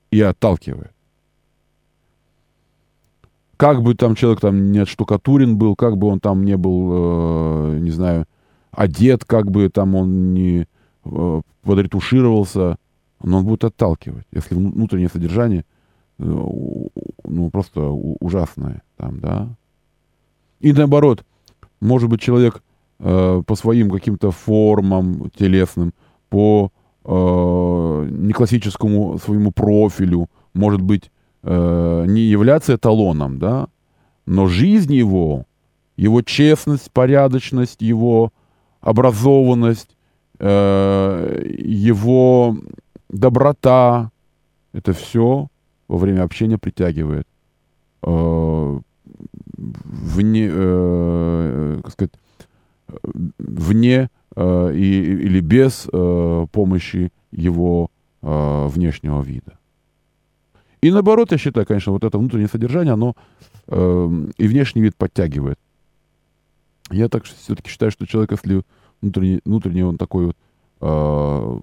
[0.10, 0.93] и отталкивает.
[3.60, 7.80] Как бы там человек там не отштукатурен был, как бы он там не был, э,
[7.80, 8.26] не знаю,
[8.72, 10.65] одет, как бы там он не
[11.04, 12.78] э, подретушировался,
[13.22, 15.65] но он будет отталкивать, если внутреннее содержание
[16.19, 19.50] э, ну, просто ужасное там, да.
[20.62, 21.26] И наоборот,
[21.82, 22.63] может быть, человек
[23.00, 25.93] э, по своим каким-то формам телесным,
[26.30, 26.72] по
[27.04, 27.10] э,
[28.10, 31.12] неклассическому своему профилю, может быть,
[31.43, 33.67] э, не являться эталоном, да,
[34.25, 35.45] но жизнь его,
[35.97, 38.32] его честность, порядочность, его
[38.82, 39.95] образованность,
[40.39, 42.56] Э, его
[43.10, 44.10] доброта,
[44.71, 45.47] это все
[45.89, 47.28] во время общения притягивает.
[48.04, 48.80] Э,
[49.58, 52.13] вне, э, как сказать,
[53.38, 59.59] вне э, и, или без э, помощи его э, внешнего вида.
[60.81, 63.15] И наоборот, я считаю, конечно, вот это внутреннее содержание, оно
[63.67, 65.59] э, и внешний вид подтягивает.
[66.89, 68.63] Я так все-таки считаю, что человек, если
[69.01, 70.37] внутренний, внутренний он такой вот
[70.81, 71.59] э,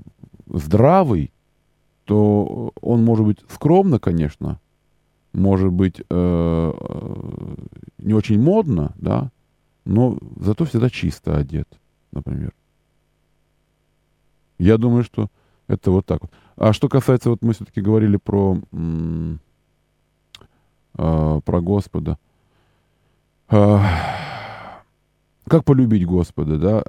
[0.59, 1.33] здравый,
[2.05, 4.61] то он может быть скромно, конечно,
[5.33, 6.73] может быть э,
[7.99, 9.31] не очень модно, да,
[9.85, 11.69] но зато всегда чисто одет,
[12.13, 12.53] например.
[14.59, 15.29] Я думаю, что
[15.69, 16.31] это вот так вот.
[16.57, 18.59] А что касается, вот мы все-таки говорили про,
[20.97, 22.19] э, про Господа.
[23.51, 23.79] Э,
[25.47, 26.85] как полюбить Господа, да?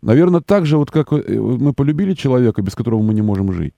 [0.00, 3.74] Наверное, так же, вот как э, мы полюбили человека, без которого мы не можем жить.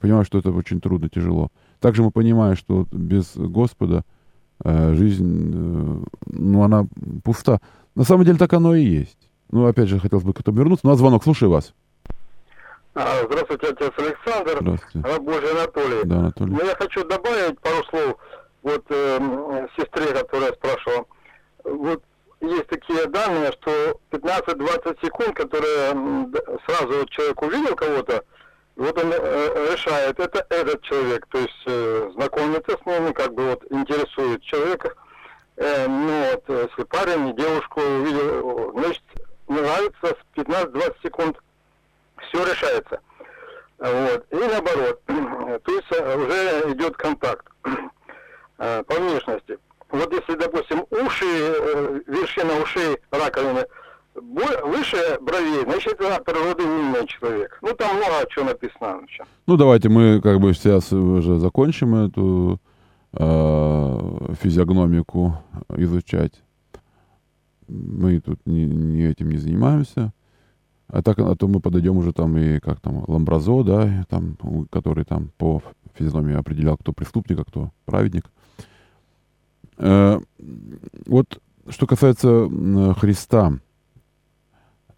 [0.00, 1.50] Понимаю, что это очень трудно, тяжело.
[1.78, 4.04] Также мы понимаем, что без Господа
[4.64, 6.86] э, жизнь, ну, она
[7.22, 7.60] пуста.
[7.94, 9.18] На самом деле так оно и есть.
[9.50, 10.86] Ну, опять же, хотелось бы к этому вернуться.
[10.86, 11.74] Ну, а звонок, слушаю вас.
[12.94, 14.58] А, здравствуйте, отец Александр.
[14.60, 15.08] Здравствуйте.
[15.08, 16.00] Рабожий Анатолий.
[16.04, 16.52] Да, Анатолий.
[16.52, 18.16] Ну, я хочу добавить пару слов
[18.62, 21.06] вот э, сестре, которая спрашивала.
[21.64, 22.02] Вот
[22.40, 25.92] есть такие данные, что 15-20 секунд, которые
[26.66, 28.24] сразу вот человек увидел кого-то,
[28.76, 33.50] вот он э, решает, это этот человек, то есть э, знакомится с ним, как бы
[33.50, 34.94] вот интересует человека.
[35.56, 39.02] Э, ну вот, если парень девушку увидел, значит,
[39.48, 41.36] нравится с 15-20 секунд,
[42.28, 43.00] все решается.
[43.78, 44.26] Вот.
[44.30, 47.46] И наоборот, то есть э, уже идет контакт
[48.58, 49.58] э, по внешности.
[49.90, 53.64] Вот если, допустим, уши, э, вершина ушей раковины
[54.14, 57.58] выше бровей, значит, это природы умный человек.
[57.62, 59.00] Ну, там много чего написано.
[59.46, 62.60] Ну, давайте мы как бы сейчас уже закончим эту
[63.12, 65.34] э, физиогномику
[65.76, 66.32] изучать.
[67.68, 70.12] Мы тут не, не этим не занимаемся.
[70.92, 74.36] А так, а то мы подойдем уже там и как там Ламбразо, да, там,
[74.70, 75.62] который там по
[75.94, 78.24] физиономии определял, кто преступник, а кто праведник.
[79.76, 80.20] Э,
[81.06, 82.48] вот что касается
[82.98, 83.52] Христа,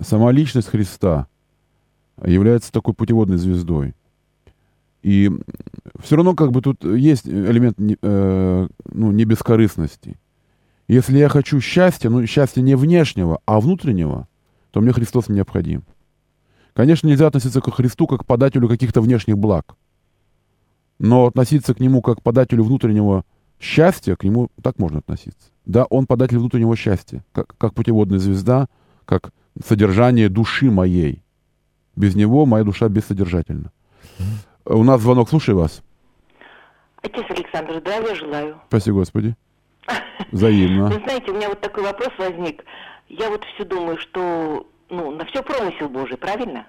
[0.00, 1.26] сама личность Христа
[2.24, 3.94] является такой путеводной звездой.
[5.02, 5.30] И
[6.00, 10.16] все равно как бы тут есть элемент э, ну, бескорыстности.
[10.88, 14.28] Если я хочу счастья, ну счастья не внешнего, а внутреннего,
[14.72, 15.84] то мне Христос необходим.
[16.72, 19.76] Конечно, нельзя относиться к Христу как к подателю каких-то внешних благ.
[20.98, 23.24] Но относиться к Нему как к подателю внутреннего
[23.60, 25.50] счастья, к Нему так можно относиться.
[25.66, 28.66] Да, Он податель внутреннего счастья, как, как путеводная звезда,
[29.04, 29.32] как
[29.64, 31.22] содержание души моей.
[31.94, 33.70] Без Него моя душа бессодержательна.
[34.18, 34.74] Mm-hmm.
[34.74, 35.82] У нас звонок, слушай вас.
[37.02, 38.56] Отец Александр, здравия желаю.
[38.68, 39.36] Спасибо, Господи.
[40.32, 40.86] Взаимно.
[40.86, 42.64] Вы знаете, у меня вот такой вопрос возник.
[43.12, 46.66] Я вот все думаю, что ну, на все промысел Божий, правильно?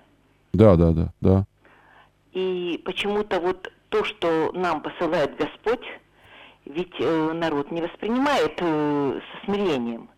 [0.51, 1.45] Да, да, да, да.
[2.34, 5.86] И почему-то вот то, что нам посылает Господь,
[6.65, 10.10] ведь э, народ не воспринимает э, со смирением.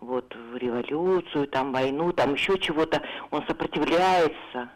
[0.00, 4.70] Вот революцию, там войну, там еще чего-то, он сопротивляется.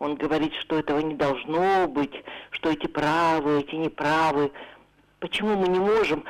[0.00, 4.50] Он говорит, что этого не должно быть, что эти правы, эти неправы.
[5.20, 6.24] Почему мы не можем?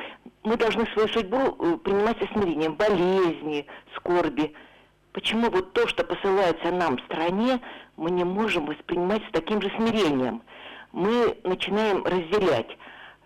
[0.44, 4.54] Мы должны свою судьбу э, принимать со смирением, болезни, скорби.
[5.12, 7.60] Почему вот то, что посылается нам в стране,
[7.96, 10.42] мы не можем воспринимать с таким же смирением?
[10.92, 12.78] Мы начинаем разделять,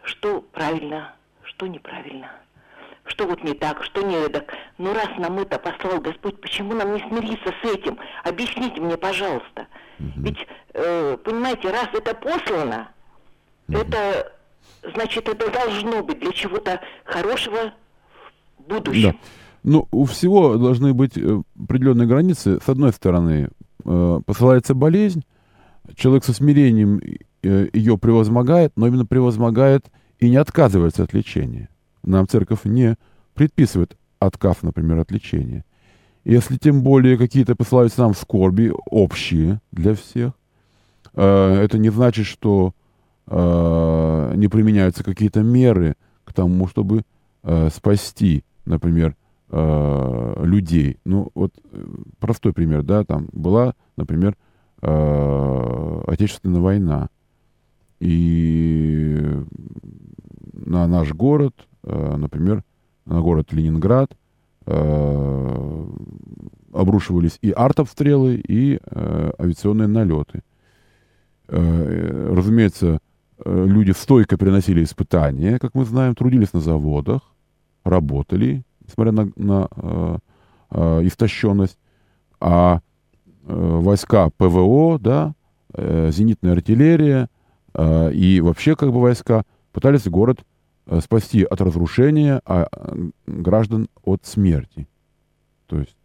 [0.03, 2.33] что правильно, что неправильно,
[3.05, 4.53] что вот не так, что не так.
[4.79, 7.98] Но раз нам это послал Господь, почему нам не смириться с этим?
[8.25, 9.68] Объясните мне, пожалуйста.
[9.98, 10.44] Ведь,
[10.75, 12.90] э, понимаете, раз это послано,
[13.68, 14.33] это
[14.95, 17.73] значит, это должно быть для чего-то хорошего
[18.59, 19.12] в будущем.
[19.12, 19.16] Да.
[19.64, 22.59] Ну, у всего должны быть э, определенные границы.
[22.64, 23.51] С одной стороны,
[23.85, 25.25] э, посылается болезнь,
[25.95, 27.01] человек со смирением
[27.42, 29.87] э, ее превозмогает, но именно превозмогает
[30.18, 31.68] и не отказывается от лечения.
[32.03, 32.97] Нам церковь не
[33.35, 35.64] предписывает отказ, например, от лечения.
[36.25, 40.33] Если тем более какие-то посылаются нам скорби, общие для всех,
[41.14, 42.75] это не значит, что
[43.33, 47.03] не применяются какие-то меры к тому, чтобы
[47.71, 49.16] спасти, например,
[49.53, 50.99] э, людей.
[51.05, 51.85] Ну, вот э,
[52.18, 54.37] простой пример, да, там была, например,
[54.81, 57.09] э, Отечественная война.
[58.01, 59.21] И
[60.53, 62.64] на наш город, э, например,
[63.05, 64.16] на город Ленинград
[64.66, 65.87] э,
[66.73, 70.42] обрушивались и артобстрелы, и э, авиационные налеты.
[71.49, 72.99] Э, разумеется, э,
[73.44, 77.22] люди стойко переносили испытания, как мы знаем, трудились на заводах,
[77.85, 80.18] работали, несмотря на, на э,
[80.70, 81.78] э, истощенность,
[82.40, 82.81] а
[83.46, 85.35] э, войска ПВО, да,
[85.74, 87.28] э, зенитная артиллерия
[87.75, 90.44] э, и вообще как бы войска пытались город
[90.87, 94.87] э, спасти от разрушения, а э, граждан от смерти.
[95.67, 95.96] То есть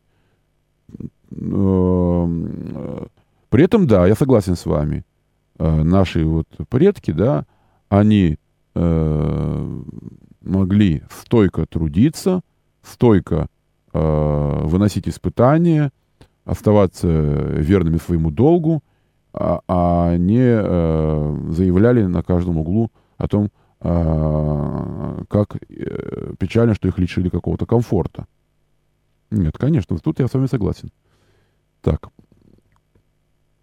[1.32, 3.06] э,
[3.50, 5.17] при этом, да, я согласен с вами, э,
[5.60, 7.46] наши вот предки, да,
[7.90, 8.38] они
[8.76, 9.82] э,
[10.42, 12.42] могли стойко трудиться,
[12.82, 13.48] стойко
[13.94, 15.92] э, выносить испытания,
[16.46, 18.84] оставаться верными своему долгу,
[19.34, 23.52] а, а не э, заявляли на каждом углу о том,
[23.82, 28.26] э, как э, печально, что их лишили какого-то комфорта.
[29.30, 30.90] Нет, конечно, тут я с вами согласен.
[31.82, 32.10] Так.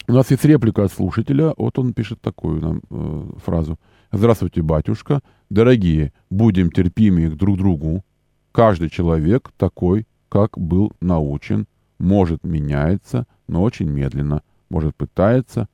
[0.07, 1.55] У нас есть реплика от слушателя.
[1.57, 3.78] Вот он пишет такую нам э, фразу.
[4.12, 5.22] Здравствуйте, батюшка.
[5.48, 8.05] Дорогие, будем терпимы друг к другу.
[8.52, 11.66] Каждый человек такой, как был научен,
[11.98, 15.68] может меняется, но очень медленно, может пытается,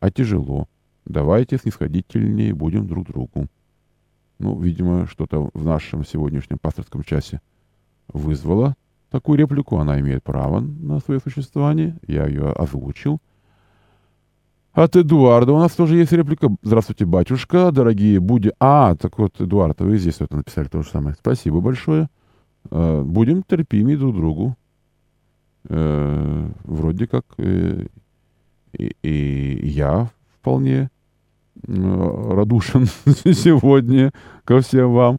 [0.00, 0.66] а тяжело.
[1.04, 3.48] Давайте снисходительнее будем друг другу.
[4.38, 7.42] Ну, видимо, что-то в нашем сегодняшнем пасторском часе
[8.08, 8.76] вызвало
[9.10, 9.76] такую реплику.
[9.76, 11.98] Она имеет право на свое существование.
[12.06, 13.20] Я ее озвучил.
[14.74, 16.50] От Эдуарда у нас тоже есть реплика.
[16.62, 18.50] Здравствуйте, батюшка, дорогие буди...
[18.58, 21.14] А, так вот, Эдуард, вы здесь вот написали то же самое.
[21.20, 22.08] Спасибо большое.
[22.72, 24.56] Э, будем терпимы друг другу.
[25.68, 27.86] Э, вроде как э,
[28.76, 30.10] и, я
[30.40, 30.90] вполне
[31.68, 34.10] радушен сегодня
[34.44, 35.18] ко всем вам.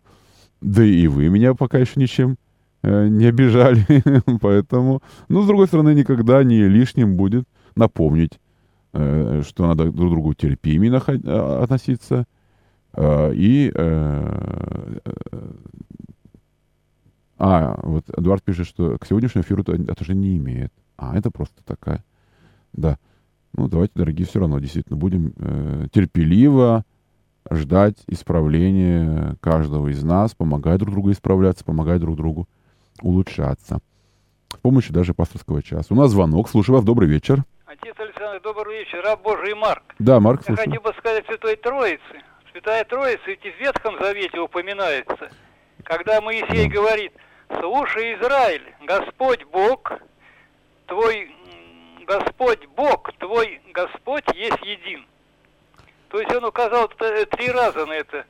[0.60, 2.36] Да и вы меня пока еще ничем
[2.84, 3.86] не обижали.
[4.42, 7.48] Поэтому, ну, с другой стороны, никогда не лишним будет
[7.78, 8.38] напомнить,
[8.96, 12.26] что надо друг другу терпимее относиться.
[12.98, 13.72] И
[17.38, 20.72] а, вот Эдуард пишет, что к сегодняшнему эфиру это уже не имеет.
[20.98, 22.04] А, это просто такая.
[22.74, 22.98] Да.
[23.54, 26.84] Ну, давайте, дорогие, все равно действительно будем э, терпеливо
[27.50, 32.50] ждать исправления каждого из нас, помогать друг другу исправляться, помогать друг другу
[33.02, 33.80] улучшаться.
[34.54, 35.94] С помощью даже пасторского часа.
[35.94, 36.50] У нас звонок.
[36.50, 36.86] Слушаю вас.
[36.86, 37.44] Добрый вечер.
[37.82, 39.02] Отец Александр, добрый вечер.
[39.04, 39.84] Раб Божий Марк.
[40.00, 40.68] Да, Марк, Я слушаю.
[40.70, 42.24] хотел бы сказать Святой Троице.
[42.52, 45.30] Святая Троица ведь в Ветхом Завете упоминается.
[45.84, 47.14] Когда Моисей говорит–
[47.50, 49.94] Слушай, Израиль, Господь Бог,
[50.88, 51.32] твой
[52.08, 55.06] Господь Бог, твой Господь есть един.
[56.10, 58.26] То есть он указал три раза на это.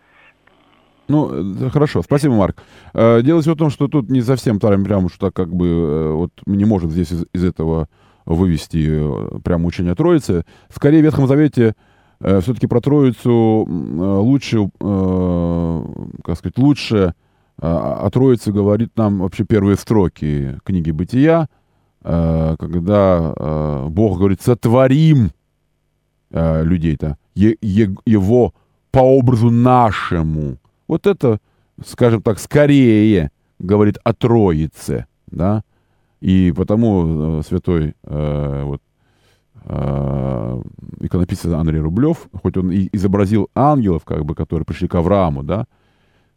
[1.08, 2.64] Ну, хорошо, спасибо, Марк.
[2.94, 5.68] Э, дело все в том, что тут не совсем прям, прям что так как бы
[5.68, 7.88] э, вот мы не можем здесь из, из этого
[8.26, 10.46] вывести э, прям учение Троицы.
[10.74, 11.76] Скорее, в Ветхом Завете
[12.20, 17.14] все-таки про Троицу лучше, как сказать, лучше
[17.58, 21.48] о Троице говорит нам вообще первые строки книги «Бытия»,
[22.04, 25.32] э, когда э, Бог говорит «сотворим
[26.32, 28.54] э, людей-то, его
[28.92, 30.58] по образу нашему».
[30.88, 31.40] Вот это,
[31.86, 35.64] скажем так, скорее говорит о Троице, да,
[36.22, 38.82] и потому святой вот,
[41.00, 45.66] иконописец Андрей Рублев, хоть он и изобразил ангелов, как бы, которые пришли к Аврааму, да,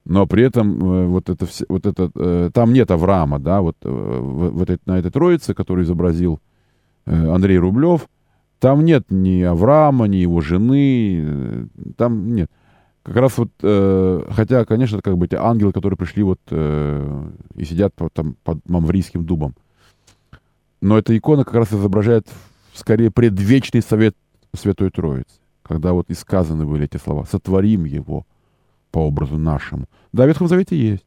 [0.09, 4.19] но при этом э, вот это вот это, э, там нет Авраама, да, вот, э,
[4.21, 6.41] вот это, на этой троице, которую изобразил
[7.05, 8.09] Андрей Рублев,
[8.59, 12.51] там нет ни Авраама, ни его жены, там нет.
[13.03, 18.37] Как раз вот, хотя, конечно, как бы эти ангелы, которые пришли вот и сидят там,
[18.45, 19.55] под Мамврийским дубом.
[20.81, 22.29] Но эта икона как раз изображает
[22.75, 24.17] скорее предвечный совет
[24.55, 28.25] Святой Троицы, когда вот и сказаны были эти слова «сотворим его»,
[28.91, 29.87] по образу нашему.
[30.13, 31.05] Да, в Ветхом Завете есть.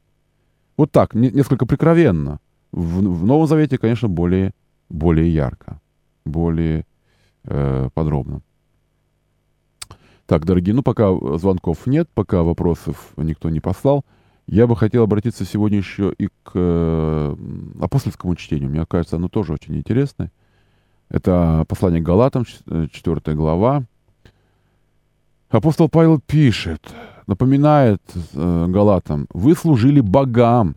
[0.76, 2.38] Вот так, не, несколько прикровенно.
[2.70, 4.52] В, в Новом Завете, конечно, более,
[4.88, 5.80] более ярко,
[6.24, 6.86] более
[7.44, 8.40] э, подробно.
[10.26, 14.04] Так, дорогие, ну пока звонков нет, пока вопросов никто не послал,
[14.52, 17.36] я бы хотел обратиться сегодня еще и к э,
[17.80, 18.68] апостольскому чтению.
[18.68, 20.30] Мне кажется, оно тоже очень интересное.
[21.08, 22.90] Это послание к Галатам, 4
[23.24, 23.84] э, глава.
[25.48, 26.82] Апостол Павел пишет,
[27.26, 28.02] напоминает
[28.34, 30.76] э, Галатам, вы служили богам,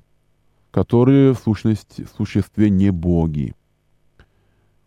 [0.72, 3.56] которые в, сущности, в существе не боги.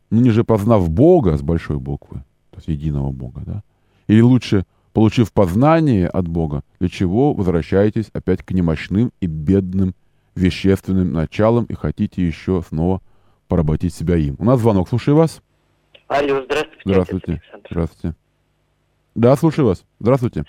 [0.08, 3.62] Ну, не же познав Бога с большой буквы, то есть единого Бога, да?
[4.06, 4.64] Или лучше,
[4.98, 9.94] получив познание от Бога, для чего возвращаетесь опять к немощным и бедным
[10.34, 13.00] вещественным началам и хотите еще снова
[13.46, 14.34] поработить себя им.
[14.40, 15.40] У нас звонок, слушаю вас.
[16.08, 16.82] Алло, здравствуйте.
[16.84, 17.42] Здравствуйте.
[17.70, 18.16] Здравствуйте.
[19.14, 19.84] Да, слушаю вас.
[20.00, 20.44] Здравствуйте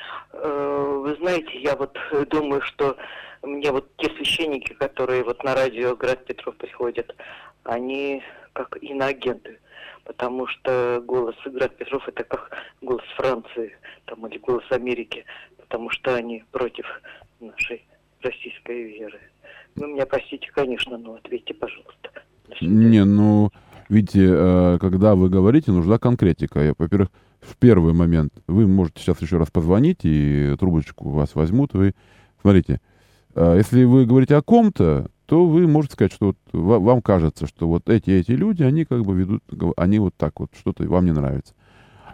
[1.10, 2.98] вы знаете, я вот э, думаю, что
[3.42, 7.16] мне вот те священники, которые вот на радио Град Петров приходят,
[7.64, 8.24] они
[8.54, 9.60] как иноагенты,
[10.04, 12.52] потому что голос Град Петров это как
[12.82, 13.76] голос Франции
[14.06, 15.26] там, или голос Америки,
[15.58, 16.86] потому что они против
[17.40, 17.86] нашей
[18.22, 19.20] российской веры.
[19.76, 22.10] Вы меня простите, конечно, но ответьте, пожалуйста.
[22.62, 23.52] Не, ну,
[23.88, 26.74] видите, э, когда вы говорите, нужна конкретика.
[26.78, 27.10] Во-первых,
[27.42, 31.74] в первый момент вы можете сейчас еще раз позвонить, и трубочку вас возьмут.
[31.74, 31.94] Вы,
[32.42, 32.82] смотрите,
[33.36, 37.68] а, если вы говорите о ком-то, то вы можете сказать, что вот вам кажется, что
[37.68, 39.44] вот эти эти люди, они как бы ведут,
[39.78, 41.54] они вот так вот, что-то вам не нравится.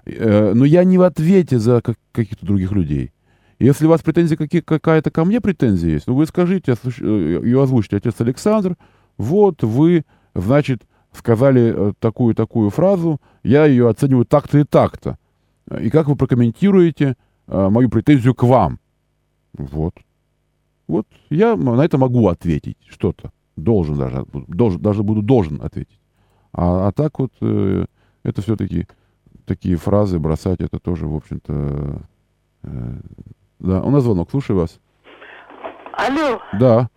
[0.05, 3.13] Э, но я не в ответе за каких-то других людей.
[3.57, 7.63] Если у вас претензии какие, какая-то ко мне претензия есть, ну вы скажите, э, ее
[7.63, 8.76] озвучите, отец Александр,
[9.18, 10.03] вот вы,
[10.34, 15.18] значит, сказали э, такую-такую фразу, я ее оцениваю так-то и так-то.
[15.80, 17.16] И как вы прокомментируете
[17.47, 18.78] э, мою претензию к вам?
[19.53, 19.93] Вот.
[20.88, 23.32] Вот я на это могу ответить что-то.
[23.56, 26.00] Должен даже, должен, даже буду должен ответить.
[26.52, 27.86] А, а так вот э,
[28.24, 28.88] это все-таки
[29.46, 32.02] такие фразы бросать, это тоже, в общем-то...
[32.64, 32.70] Э,
[33.60, 34.80] да, у нас звонок, слушаю вас.
[35.94, 36.42] Алло.
[36.54, 36.90] Да.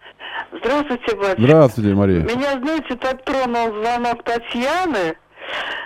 [0.52, 1.42] Здравствуйте, батюшка.
[1.42, 2.22] Здравствуйте, Мария.
[2.22, 5.16] Меня, знаете, так тронул звонок Татьяны.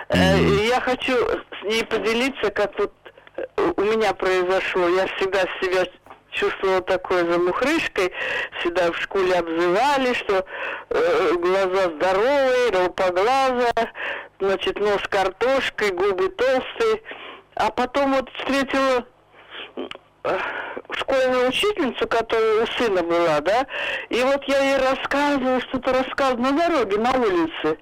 [0.09, 0.69] Mm.
[0.69, 2.93] Я хочу с ней поделиться, как вот
[3.37, 3.43] э,
[3.77, 4.89] у меня произошло.
[4.89, 5.85] Я всегда себя
[6.33, 8.13] чувствовала такой замухрышкой,
[8.61, 10.45] всегда в школе обзывали, что
[10.91, 13.93] э, глаза здоровые, ровпоглазая,
[14.41, 17.03] значит, нос картошкой, губы толстые.
[17.55, 19.05] А потом вот встретила
[20.25, 20.39] э,
[20.93, 23.67] школьную учительницу, которая у сына была, да,
[24.09, 27.79] и вот я ей рассказываю, что-то рассказываю на дороге, на улице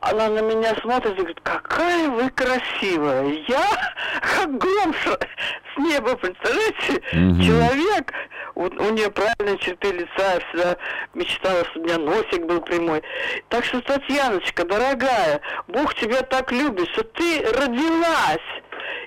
[0.00, 3.24] она на меня смотрит и говорит, какая вы красивая.
[3.46, 3.66] Я
[4.20, 7.02] как гром с, неба, представляете?
[7.12, 7.42] Угу.
[7.42, 8.12] Человек,
[8.54, 10.76] у, у нее правильные черты лица, я всегда
[11.14, 13.02] мечтала, чтобы у меня носик был прямой.
[13.48, 18.38] Так что, Татьяночка, дорогая, Бог тебя так любит, что ты родилась.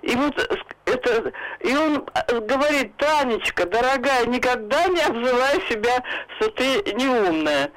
[0.03, 0.35] И вот
[0.85, 1.31] это,
[1.61, 6.03] и он э, говорит, Танечка, дорогая, никогда не обзывай себя,
[6.37, 7.71] что ты неумная.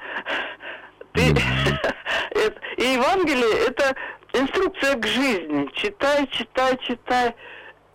[1.17, 3.95] Ты, и Евангелие– это
[4.33, 5.69] инструкция к жизни.
[5.73, 7.35] Читай, читай, читай,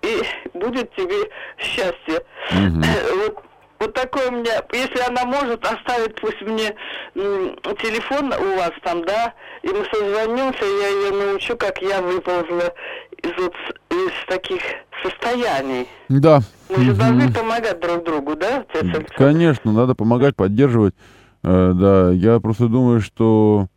[0.03, 0.23] и
[0.55, 2.23] будет тебе счастье.
[3.25, 3.45] Вот,
[3.79, 6.75] вот такое у меня, если она может оставить, пусть мне
[7.15, 12.73] телефон у вас там, да, и мы созвонимся, я ее научу, как я выползла
[13.23, 13.55] из, вот,
[13.91, 14.63] из таких
[15.03, 15.89] состояний.
[16.09, 16.41] Да.
[16.69, 18.65] Мы же должны помогать друг другу, да?
[19.17, 20.95] Конечно, надо помогать, поддерживать.
[21.43, 23.69] Э, да, я просто думаю, что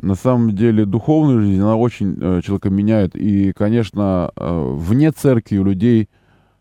[0.00, 3.16] на самом деле духовная жизнь, она очень э, человека меняет.
[3.16, 6.08] И, конечно, э, вне церкви у людей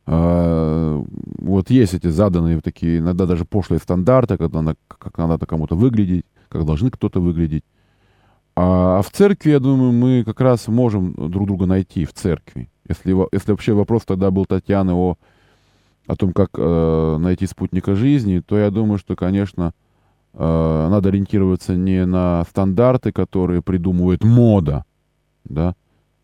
[0.06, 1.04] э,
[1.40, 6.26] вот есть эти заданные такие, иногда даже пошлые стандарты, когда надо, как надо кому-то выглядеть,
[6.50, 7.64] как должны кто-то выглядеть.
[8.56, 12.70] А, а в церкви, я думаю, мы как раз можем друг друга найти в церкви.
[12.88, 15.16] Если, если вообще вопрос тогда был Татьяны о,
[16.06, 19.74] о том, как э, найти спутника жизни, то я думаю, что, конечно,
[20.34, 24.86] э, надо ориентироваться не на стандарты, которые придумывает мода,
[25.46, 25.76] да,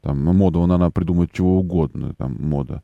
[0.01, 2.83] там мода, она, придумывает чего угодно, там мода.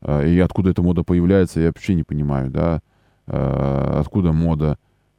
[0.00, 2.80] Э, и откуда эта мода появляется, я вообще не понимаю, да,
[3.26, 4.78] э, откуда мода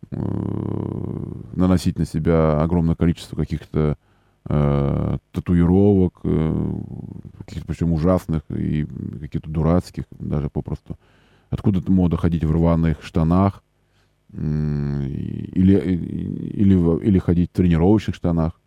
[0.09, 3.97] наносить на себя огромное количество каких-то
[5.33, 6.73] татуировок, э,
[7.39, 8.85] каких-то причем ужасных и
[9.19, 10.97] каких-то дурацких, даже попросту.
[11.49, 13.61] Откуда мода ходить в рваных штанах,
[14.34, 18.59] или, или, или ходить в тренировочных штанах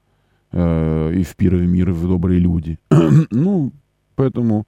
[0.52, 2.78] э, и в пировый мир в добрые люди.
[3.30, 3.72] ну,
[4.14, 4.66] поэтому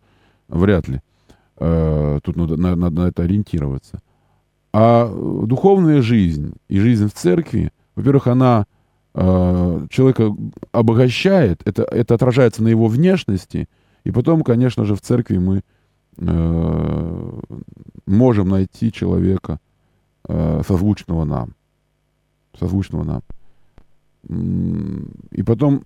[0.49, 1.01] вряд ли.
[1.57, 4.01] Э, тут надо, надо на это ориентироваться.
[4.73, 8.67] А духовная жизнь и жизнь в церкви, во-первых, она
[9.15, 10.35] э, человека
[10.73, 13.69] обогащает, это, это отражается на его внешности,
[14.05, 15.63] и потом, конечно же, в церкви мы
[16.17, 17.41] э,
[18.07, 19.61] можем найти человека,
[20.67, 21.55] созвучного нам.
[22.59, 23.23] Созвучного нам.
[25.31, 25.83] И потом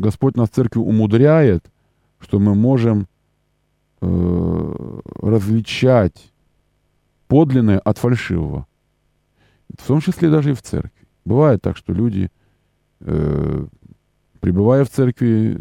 [0.00, 1.64] Господь нас в церкви умудряет,
[2.20, 3.06] что мы можем
[5.20, 6.32] различать
[7.26, 8.66] подлинное от фальшивого.
[9.76, 11.06] В том числе даже и в церкви.
[11.24, 12.30] Бывает так, что люди,
[13.00, 13.66] э,
[14.40, 15.60] пребывая в церкви,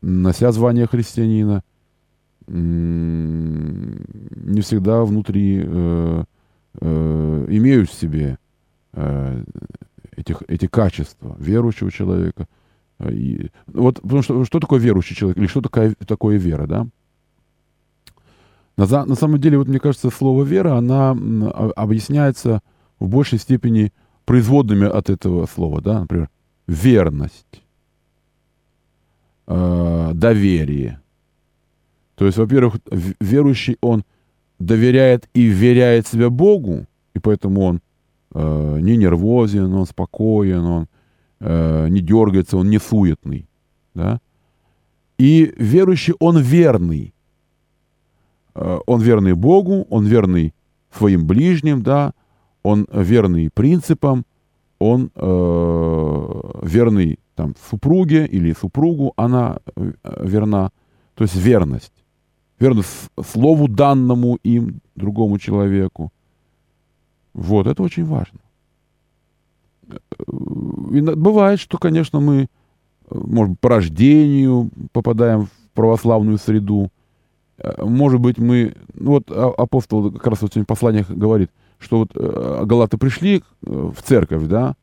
[0.00, 1.62] нося звание христианина,
[2.46, 4.00] не
[4.60, 6.24] всегда внутри э,
[6.80, 8.38] э, имеют в себе
[8.92, 9.44] э,
[10.16, 12.46] этих, эти качества верующего человека.
[13.08, 16.86] И, вот, потому что что такое верующий человек или что такое, такое вера, да?
[18.76, 21.10] На, на самом деле, вот мне кажется, слово вера, она
[21.76, 22.60] объясняется
[22.98, 23.92] в большей степени
[24.24, 26.28] производными от этого слова, да, например,
[26.66, 27.62] верность,
[29.46, 31.00] э, доверие,
[32.16, 32.76] то есть, во-первых,
[33.20, 34.04] верующий, он
[34.58, 37.80] доверяет и веряет себя Богу, и поэтому он
[38.34, 40.88] э, не нервозен, он спокоен, он
[41.40, 43.48] э, не дергается, он не суетный.
[43.94, 44.20] Да?
[45.18, 47.14] И верующий, он верный.
[48.54, 50.54] Э, он верный Богу, он верный
[50.96, 52.12] своим ближним, да,
[52.62, 54.24] он верный принципам,
[54.78, 60.70] он э, верный там, супруге или супругу, она э, верна.
[61.16, 62.03] То есть верность
[62.58, 62.82] верно,
[63.24, 66.12] слову данному им, другому человеку.
[67.32, 68.38] Вот, это очень важно.
[70.92, 72.46] И бывает, что, конечно, мы,
[73.10, 76.90] может по рождению попадаем в православную среду,
[77.58, 78.74] э, может быть, мы...
[78.94, 83.42] Ну, вот а, апостол как раз вот в посланиях говорит, что вот э, галаты пришли
[83.60, 84.76] в церковь, да,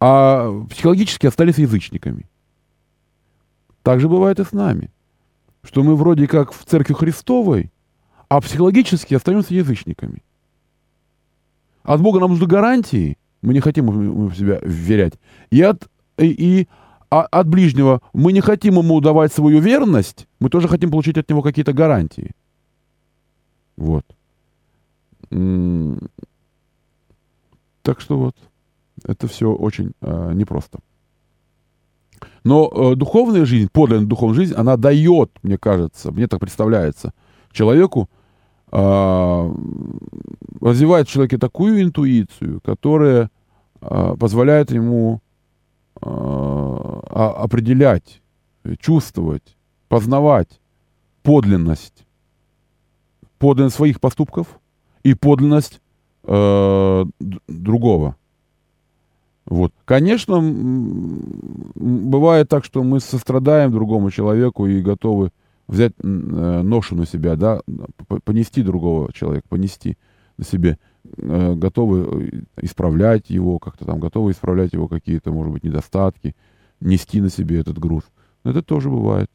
[0.00, 2.26] а психологически остались язычниками.
[3.82, 4.90] Так же бывает и с нами.
[5.62, 7.70] Что мы вроде как в церкви Христовой,
[8.28, 10.22] а психологически остаемся язычниками.
[11.82, 13.86] От Бога нам нужны гарантии, мы не хотим
[14.28, 15.14] в себя вверять.
[15.50, 15.88] И от,
[16.18, 16.68] и, и
[17.10, 21.28] а от ближнего мы не хотим ему давать свою верность, мы тоже хотим получить от
[21.28, 22.30] него какие-то гарантии.
[23.76, 24.04] Вот.
[27.82, 28.36] Так что вот,
[29.04, 30.80] это все очень э, непросто.
[32.44, 37.12] Но э, духовная жизнь, подлинная духовная жизнь, она дает, мне кажется, мне так представляется,
[37.52, 38.08] человеку,
[38.72, 39.54] э,
[40.60, 43.30] развивает в человеке такую интуицию, которая
[43.80, 45.20] э, позволяет ему
[46.00, 48.20] э, определять,
[48.78, 49.56] чувствовать,
[49.88, 50.60] познавать
[51.22, 52.06] подлинность,
[53.38, 54.58] подлинность своих поступков
[55.02, 55.80] и подлинность
[56.24, 57.04] э,
[57.48, 58.16] другого.
[59.50, 59.74] Вот.
[59.84, 60.40] Конечно,
[61.74, 65.32] бывает так, что мы сострадаем другому человеку и готовы
[65.66, 67.60] взять э, ношу на себя, да,
[68.24, 69.98] понести другого человека, понести
[70.38, 70.78] на себе,
[71.16, 76.36] э, готовы исправлять его, как-то там, готовы исправлять его какие-то, может быть, недостатки,
[76.80, 78.04] нести на себе этот груз.
[78.44, 79.28] Это тоже бывает.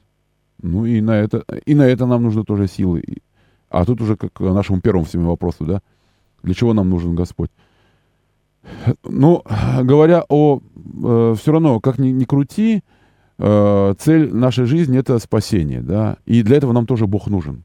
[0.61, 3.03] Ну и на это, и на это нам нужны тоже силы.
[3.69, 5.81] А тут уже как к нашему первому всему вопросу, да,
[6.41, 7.51] для чего нам нужен Господь?
[9.03, 9.43] Ну,
[9.81, 10.59] говоря о...
[11.03, 12.83] Э, все равно, как ни, ни крути,
[13.37, 17.63] э, цель нашей жизни— это спасение, да, и для этого нам тоже Бог нужен.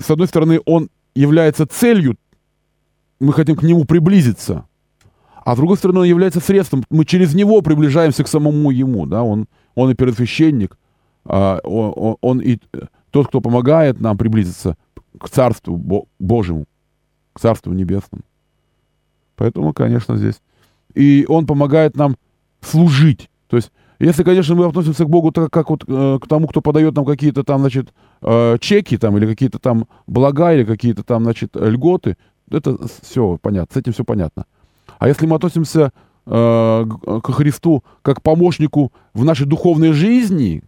[0.00, 2.16] С, одной стороны, Он является целью,
[3.20, 4.66] мы хотим к Нему приблизиться,
[5.44, 9.22] а с другой стороны, Он является средством, мы через Него приближаемся к самому Ему, да,
[9.22, 10.78] Он, он и первосвященник,
[11.26, 12.58] э, он, он и
[13.10, 14.76] тот, кто помогает нам приблизиться
[15.18, 16.66] к Царству Божьему,
[17.32, 18.22] к Царству Небесному.
[19.36, 20.40] Поэтому, конечно, здесь.
[20.94, 22.16] И он помогает нам
[22.60, 23.30] служить.
[23.48, 26.60] То есть, если, конечно, мы относимся к Богу так, как вот э, к тому, кто
[26.60, 31.24] подает нам какие-то там, значит, э, чеки там, или какие-то там блага, или какие-то там,
[31.24, 32.16] значит, льготы,
[32.50, 34.46] это все понятно, с этим все понятно.
[34.98, 35.92] А если мы относимся
[36.26, 36.86] э,
[37.22, 40.62] к Христу как помощнику в нашей духовной жизни,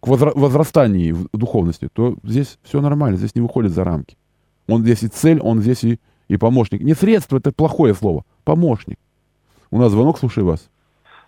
[0.00, 4.16] к возра- возрастанию в духовности, то здесь все нормально, здесь не выходит за рамки.
[4.68, 6.80] Он здесь и цель, он здесь и и помощник.
[6.80, 8.24] Не средство, это плохое слово.
[8.44, 8.98] Помощник.
[9.70, 10.68] У нас звонок, слушаю вас.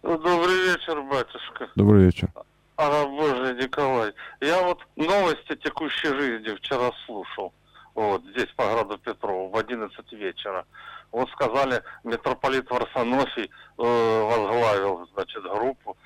[0.03, 1.69] Добрый вечер, батюшка.
[1.75, 2.31] Добрый вечер.
[2.77, 4.13] А, Боже, Николай.
[4.41, 7.53] Я вот новости текущей жизни вчера слушал.
[7.95, 10.65] Вот, здесь по граду Петрову в 11 вечера.
[11.11, 15.97] Вот сказали, митрополит Варсонофий э, возглавил, значит, группу,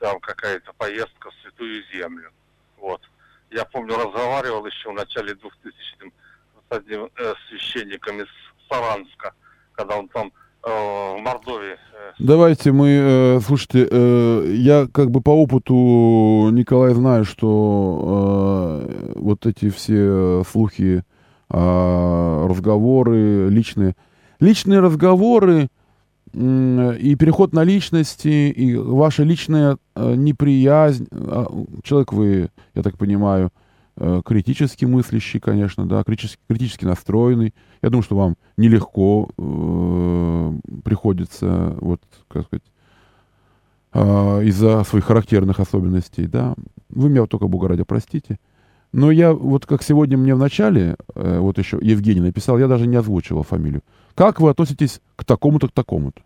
[0.00, 2.32] там какая-то поездка в Святую Землю.
[2.78, 3.00] Вот.
[3.50, 6.12] Я помню, разговаривал еще в начале 2000
[6.68, 8.26] с одним э, священником из
[8.68, 9.32] Саранска,
[9.72, 10.32] когда он там
[10.64, 11.74] э, в Мордовии.
[11.74, 12.12] Э.
[12.18, 19.46] Давайте мы, э, слушайте, э, я как бы по опыту Николай знаю, что э, вот
[19.46, 21.02] эти все слухи,
[21.50, 23.94] э, разговоры личные,
[24.40, 25.68] личные разговоры
[26.32, 31.44] э, и переход на личности, и ваша личная э, неприязнь, э,
[31.84, 33.65] человек вы, я так понимаю, Э,
[33.98, 37.54] критически мыслящий, конечно, да, критически, критически настроенный.
[37.82, 40.52] Я думаю, что вам нелегко э,
[40.84, 42.64] приходится, вот, как сказать,
[43.94, 46.54] э, из-за своих характерных особенностей, да.
[46.90, 48.38] Вы меня только, Бога простите.
[48.92, 52.86] Но я, вот как сегодня мне в начале, э, вот еще Евгений написал, я даже
[52.86, 53.82] не озвучивал фамилию.
[54.14, 56.22] Как вы относитесь к такому-то, к такому-то?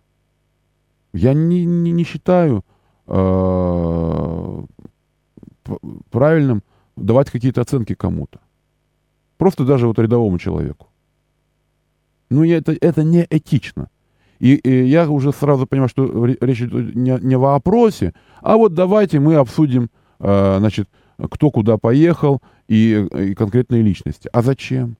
[1.13, 2.65] Я не, не, не считаю
[3.07, 4.65] э,
[6.11, 6.63] правильным
[7.01, 8.41] давать какие-то оценки кому-то.
[9.37, 10.89] Просто даже вот рядовому человеку.
[12.29, 13.89] Ну, это, это не этично.
[14.39, 18.75] И, и я уже сразу понимаю, что речь идет не, не в опросе, а вот
[18.75, 20.89] давайте мы обсудим, э, значит,
[21.19, 24.31] кто куда поехал и, и конкретные личности.
[24.33, 24.97] А зачем?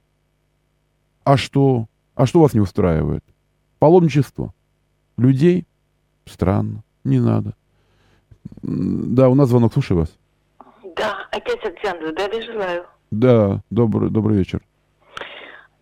[1.23, 1.87] А что?
[2.15, 3.23] А что вас не устраивает?
[3.79, 4.53] Паломничество.
[5.17, 5.65] Людей?
[6.25, 6.83] Странно.
[7.03, 7.55] Не надо.
[8.61, 9.73] Да, у нас звонок.
[9.73, 10.09] Слушаю вас.
[10.95, 12.85] Да, отец Александр, здравия желаю.
[13.11, 14.61] Да, добрый, добрый вечер.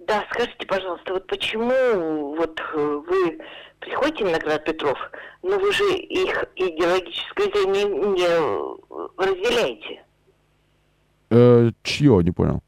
[0.07, 3.39] Да, скажите, пожалуйста, вот почему вот э, вы
[3.79, 4.97] приходите на Град Петров,
[5.43, 10.03] но вы же их идеологическое зрение не разделяете?
[11.29, 12.61] Э, чье, не понял.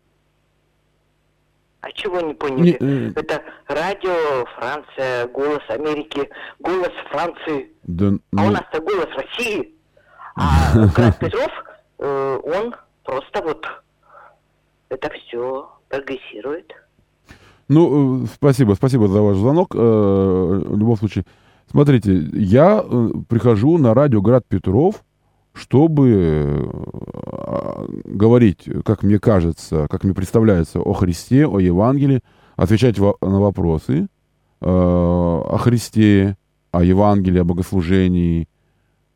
[1.82, 2.78] А чего не поняли?
[2.80, 3.14] Не, э...
[3.16, 6.30] Это радио Франция, голос Америки,
[6.60, 7.72] голос Франции.
[7.84, 8.20] Да, ну...
[8.38, 9.74] А у ну нас-то голос России.
[10.36, 11.52] А Град Петров
[12.02, 12.74] Э, он
[13.04, 13.66] просто вот
[14.90, 16.74] это все прогрессирует.
[17.68, 19.76] Ну, э, спасибо, спасибо за ваш звонок.
[19.76, 21.26] Э, в любом случае,
[21.70, 22.84] смотрите, я
[23.30, 25.04] прихожу на радио Град Петров,
[25.54, 26.72] чтобы
[28.06, 32.22] говорить, как мне кажется, как мне представляется, о Христе, о Евангелии,
[32.56, 34.08] отвечать на вопросы
[34.64, 36.38] о Христе,
[36.72, 38.48] о Евангелии, о богослужении,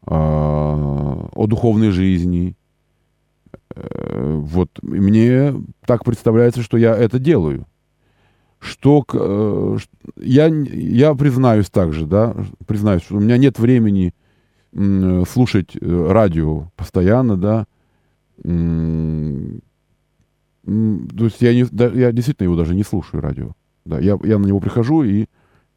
[0.08, 2.56] о духовной жизни.
[3.76, 5.54] Вот мне
[5.86, 7.66] так представляется, что я это делаю.
[8.60, 9.78] Что э,
[10.18, 14.14] я, я признаюсь также, да, признаюсь, что у меня нет времени
[14.72, 17.68] э, слушать э, радио постоянно, да,
[18.42, 18.50] то
[21.24, 21.66] есть я, не,
[21.98, 23.52] я действительно его даже не слушаю радио.
[23.86, 25.28] Да, я, я на него прихожу и,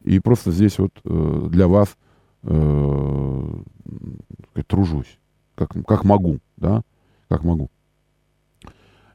[0.03, 1.97] и просто здесь вот э, для вас
[2.43, 3.55] э,
[4.67, 5.19] тружусь,
[5.55, 6.83] как, как могу, да,
[7.29, 7.69] как могу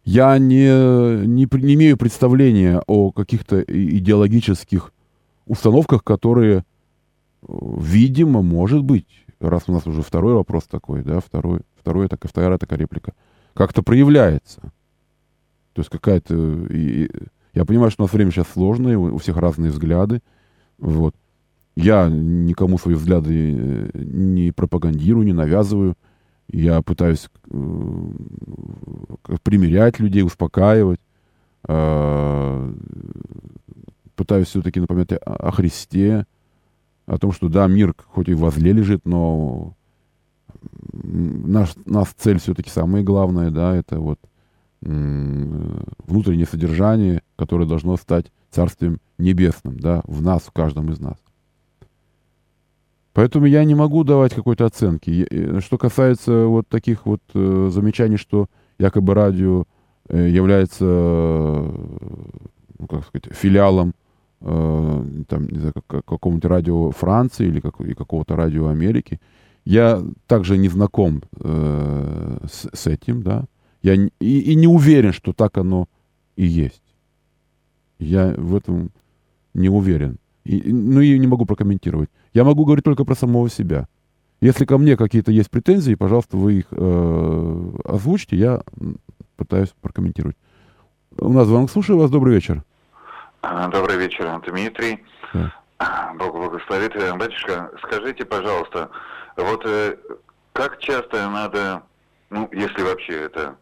[0.03, 4.91] я не, не, не имею представления о каких-то идеологических
[5.45, 6.65] установках, которые,
[7.41, 9.07] видимо, может быть,
[9.39, 13.13] раз у нас уже второй вопрос такой, да, второй, второй такая, вторая такая реплика,
[13.53, 14.61] как-то проявляется.
[15.73, 16.35] То есть какая-то...
[17.53, 20.21] Я понимаю, что у нас время сейчас сложное, у всех разные взгляды.
[20.79, 21.15] Вот.
[21.75, 25.95] Я никому свои взгляды э, не пропагандирую, не навязываю.
[26.47, 28.11] Я пытаюсь э,
[29.43, 30.99] примирять людей, успокаивать.
[31.67, 32.73] Э,
[34.15, 36.25] пытаюсь все-таки напоминать о, Христе,
[37.05, 39.73] о том, что да, мир хоть и возле лежит, но
[40.91, 44.19] наш, наш цель все-таки самое главное, да, это вот
[44.81, 51.17] внутреннее содержание, которое должно стать Царствием Небесным, да, в нас, в каждом из нас.
[53.13, 55.27] Поэтому я не могу давать какой-то оценки.
[55.29, 58.47] Э, что касается вот таких вот э, замечаний, что
[58.79, 59.65] якобы радио
[60.09, 63.93] э, является, ну, как сказать, филиалом
[64.41, 69.19] э, там, не знаю, как, какого-нибудь радио Франции или, как, или какого-то радио Америки,
[69.65, 73.45] я также не знаком э, с, с этим, да.
[73.81, 75.87] Я и, и не уверен, что так оно
[76.35, 76.81] и есть.
[77.99, 78.91] Я в этом
[79.53, 80.17] не уверен.
[80.45, 82.09] И, ну и не могу прокомментировать.
[82.33, 83.87] Я могу говорить только про самого себя.
[84.41, 88.61] Если ко мне какие-то есть претензии, пожалуйста, вы их э, озвучьте, я
[89.37, 90.35] пытаюсь прокомментировать.
[91.17, 91.69] У нас звонок.
[91.69, 92.09] Слушаю вас.
[92.09, 92.63] Добрый вечер.
[93.41, 95.03] А, добрый вечер, Дмитрий.
[95.33, 96.13] Да.
[96.17, 96.95] Бог благословит.
[96.95, 98.89] Э, батюшка, скажите, пожалуйста,
[99.37, 99.95] вот э,
[100.53, 101.83] как часто надо,
[102.31, 103.55] ну, если вообще это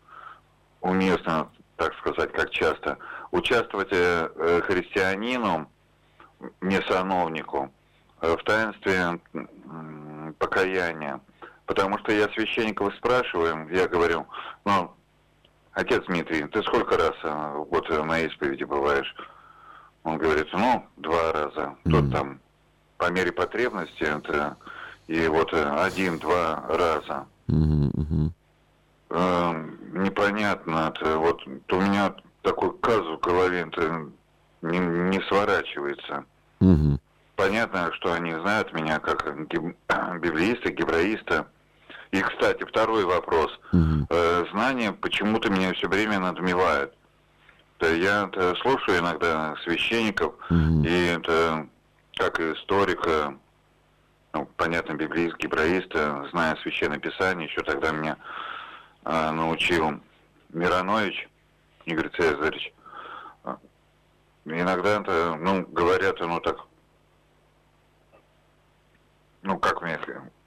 [0.80, 2.98] уместно, так сказать, как часто,
[3.32, 5.68] участвовать э, христианину,
[6.62, 7.81] не сановнику, Э,
[8.22, 9.20] в таинстве
[10.38, 11.20] покаяния.
[11.66, 14.28] Потому что я священников спрашиваю, я говорю,
[14.66, 14.92] ну,
[15.72, 19.16] отец Дмитрий, ты сколько раз э, в год на исповеди бываешь?
[20.04, 21.76] Он говорит, ну, два раза.
[21.86, 21.92] Mm-hmm.
[21.92, 22.40] Тот там
[22.98, 24.58] по мере потребности, это
[25.08, 27.26] и вот э, один-два раза.
[27.48, 28.32] Mm-hmm.
[29.12, 34.10] Э, непонятно, это вот у меня такой казус в голове это
[34.62, 36.26] не, не сворачивается.
[36.60, 37.00] Mm-hmm
[37.42, 39.26] понятно, что они знают меня как
[40.20, 41.48] библеиста, гебраиста.
[42.12, 43.52] И, кстати, второй вопрос.
[43.74, 44.08] Угу.
[44.10, 46.94] Э, знания почему-то меня все время надмевают.
[47.80, 48.30] Я
[48.62, 50.84] слушаю иногда священников, угу.
[50.84, 51.68] и это
[52.16, 53.34] как историка,
[54.34, 55.92] ну, понятно, библеист, гебраист,
[56.30, 58.18] зная Священное Писание, еще тогда меня
[59.06, 60.00] э, научил
[60.50, 61.28] Миронович
[61.86, 62.72] Игорь Цезаревич.
[64.46, 66.58] Иногда это, ну, говорят, ну, так,
[69.44, 70.00] ну как мне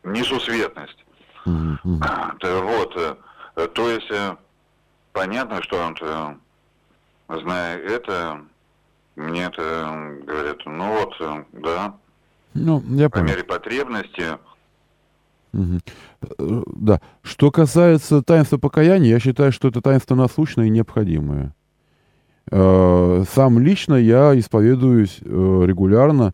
[0.05, 1.05] несусветность.
[1.47, 1.99] Mm-hmm.
[2.41, 4.37] Да, вот, э, то есть э,
[5.13, 6.41] понятно, что он,
[7.29, 8.41] зная это,
[9.17, 11.95] мне это говорят, ну вот, э, да,
[12.55, 14.39] ну, я по мере потребности.
[15.53, 16.65] Угу.
[16.77, 17.01] Да.
[17.23, 21.55] Что касается таинства покаяния, я считаю, что это таинство насущное и необходимое.
[22.51, 26.33] Сам лично я исповедуюсь регулярно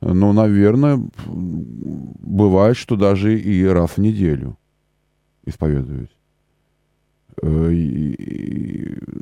[0.00, 4.56] ну, наверное, бывает, что даже и раз в неделю
[5.44, 6.10] исповедуюсь.
[7.42, 7.70] Э,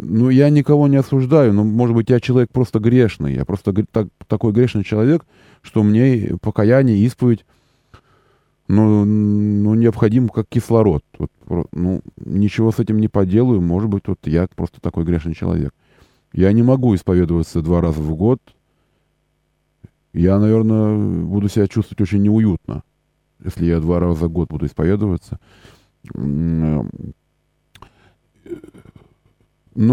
[0.06, 3.34] ну, я никого не осуждаю, но, может быть, я человек просто грешный.
[3.34, 5.24] Я просто так, такой грешный человек,
[5.62, 7.44] что мне покаяние, исповедь,
[8.66, 11.04] ну, ну, необходим как кислород.
[11.18, 13.60] Вот, ну, ничего с этим не поделаю.
[13.60, 15.74] Может быть, вот я просто такой грешный человек.
[16.32, 18.40] Я не могу исповедоваться два раза в год,
[20.14, 22.82] я, наверное, буду себя чувствовать очень неуютно,
[23.44, 25.38] если я два раза в год буду исповедоваться.
[26.14, 26.84] Ну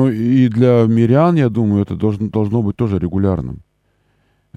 [0.09, 3.61] и для мирян, я думаю, это должно, должно быть тоже регулярным.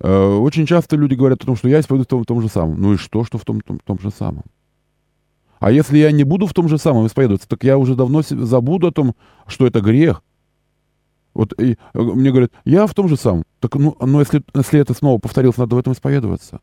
[0.02, 2.48] Э, очень часто люди говорят о том, что я исповедую в том, в том же
[2.48, 2.78] самом.
[2.78, 4.42] Ну и что, что в том, том, том же самом?
[5.60, 8.88] А если я не буду в том же самом исповедоваться, так я уже давно забуду
[8.88, 9.14] о том,
[9.46, 10.22] что это грех.
[11.34, 13.44] Вот и, э, мне говорят, я в том же самом.
[13.60, 16.60] Так, ну, но если, если это снова повторилось, надо в этом исповедоваться.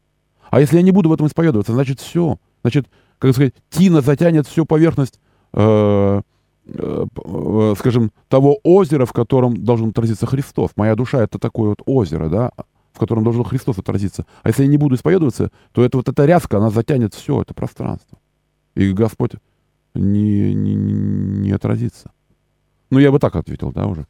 [0.49, 2.37] А если я не буду в этом исповедоваться, значит все.
[2.61, 2.87] Значит,
[3.19, 5.19] как сказать, тина затянет всю поверхность,
[5.53, 6.21] э,
[6.65, 10.71] э, э, скажем, того озера, в котором должен отразиться Христос.
[10.75, 12.51] Моя душа— это такое вот озеро, да,
[12.93, 14.25] в котором должен Христос отразиться.
[14.43, 17.53] А если я не буду исповедоваться, то это вот эта ряска, она затянет все это
[17.53, 18.17] пространство.
[18.75, 19.31] И Господь
[19.93, 22.11] не, не, не отразится.
[22.89, 24.05] Ну, я бы так ответил, да, уже.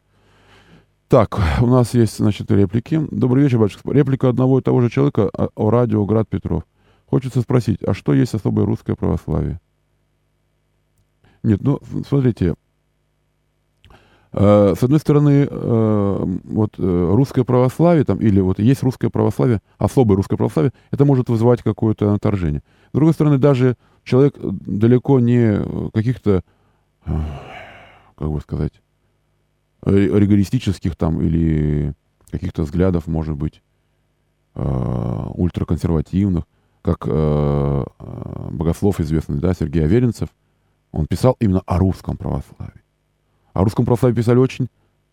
[1.12, 3.05] Так, у нас есть, значит, реплики.
[3.12, 3.91] Добрый вечер, батюшка.
[3.91, 6.64] Реплика одного и того же человека о, о радио «Град Петров».
[7.05, 9.59] Хочется спросить, а что есть особое русское православие?
[11.43, 12.55] Нет, ну, смотрите,
[14.32, 19.59] э, с одной стороны, э, вот э, русское православие, там, или вот есть русское православие,
[19.80, 22.64] особое русское православие, это может вызывать какое-то отторжение.
[22.91, 26.41] С другой стороны, даже человек далеко не каких-то,
[27.03, 28.72] как бы сказать,
[29.86, 31.93] ригористических там или
[32.32, 33.61] каких-то взглядов, может быть,
[34.55, 36.45] э, ультраконсервативных,
[36.82, 37.11] как э,
[37.99, 40.29] э, богослов известный, да, Сергей Аверинцев,
[40.91, 42.82] он писал именно о русском православии.
[43.53, 44.67] О русском православии писали очень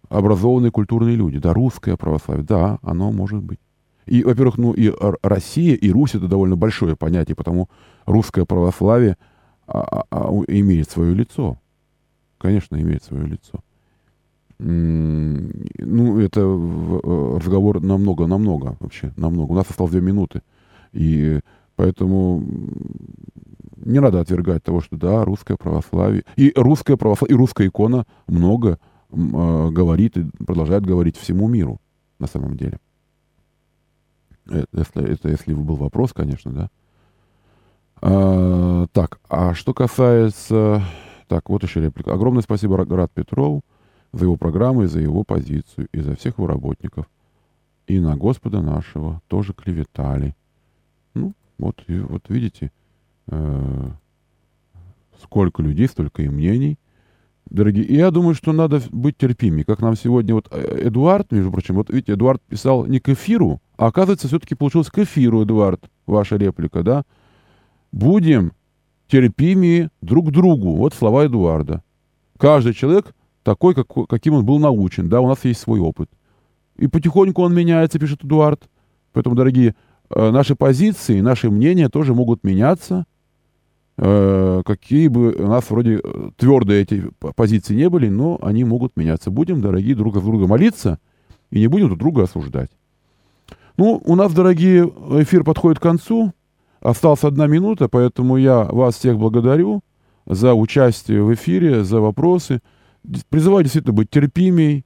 [0.08, 1.38] образованные культурные люди.
[1.38, 3.58] Да, русское православие, да, оно может быть.
[4.06, 4.92] И, во-первых, ну и
[5.22, 7.68] Россия, и Русь это довольно большое понятие, потому
[8.06, 9.18] русское православие
[9.66, 11.58] а, а, а, имеет свое лицо.
[12.38, 13.62] Конечно, имеет свое лицо
[14.58, 19.52] ну, это э, разговор намного-намного вообще, намного.
[19.52, 20.42] У нас осталось две минуты.
[20.92, 21.40] И
[21.76, 22.42] поэтому
[23.76, 26.24] не надо отвергать того, что да, русское православие.
[26.36, 28.78] И русское православие, и русская икона много
[29.10, 31.80] э, говорит и продолжает говорить всему миру
[32.18, 32.78] на самом деле.
[34.48, 36.70] Это, это если был вопрос, конечно, да.
[38.00, 40.82] А, так, а что касается...
[41.28, 42.14] Так, вот еще реплика.
[42.14, 43.62] Огромное спасибо Рад Петрову
[44.12, 47.08] за его программу и за его позицию, и за всех его работников.
[47.86, 50.34] И на Господа нашего тоже клеветали.
[51.14, 52.70] Ну, вот, и, вот видите,
[53.28, 53.90] э,
[55.22, 56.78] сколько людей, столько и мнений.
[57.50, 59.64] Дорогие, и я думаю, что надо быть терпимее.
[59.64, 63.62] Как нам сегодня вот э, Эдуард, между прочим, вот видите, Эдуард писал не к эфиру,
[63.78, 67.04] а оказывается, все-таки получилось к эфиру, Эдуард, ваша реплика, да?
[67.90, 68.52] Будем
[69.06, 70.76] терпимее друг другу.
[70.76, 71.82] Вот слова Эдуарда.
[72.36, 75.08] Каждый человек такой, как, каким он был научен.
[75.08, 76.10] Да, у нас есть свой опыт.
[76.76, 78.68] И потихоньку он меняется, пишет Эдуард.
[79.12, 79.74] Поэтому, дорогие,
[80.10, 83.04] э, наши позиции, наши мнения тоже могут меняться.
[83.96, 88.96] Э, какие бы у нас вроде э, твердые эти позиции не были, но они могут
[88.96, 89.30] меняться.
[89.30, 91.00] Будем, дорогие, друг с друга молиться
[91.50, 92.70] и не будем друг друга осуждать.
[93.76, 94.84] Ну, у нас, дорогие,
[95.20, 96.32] эфир подходит к концу.
[96.80, 99.80] Осталась одна минута, поэтому я вас всех благодарю
[100.26, 102.60] за участие в эфире, за вопросы
[103.28, 104.84] призываю действительно быть терпимей,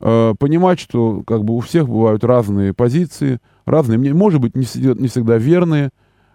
[0.00, 5.36] э, понимать, что как бы у всех бывают разные позиции, разные может быть, не всегда,
[5.36, 5.90] верные,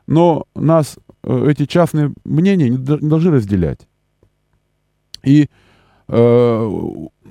[0.08, 3.88] но нас э, эти частные мнения не, не должны разделять.
[5.24, 5.50] И
[6.08, 6.70] э,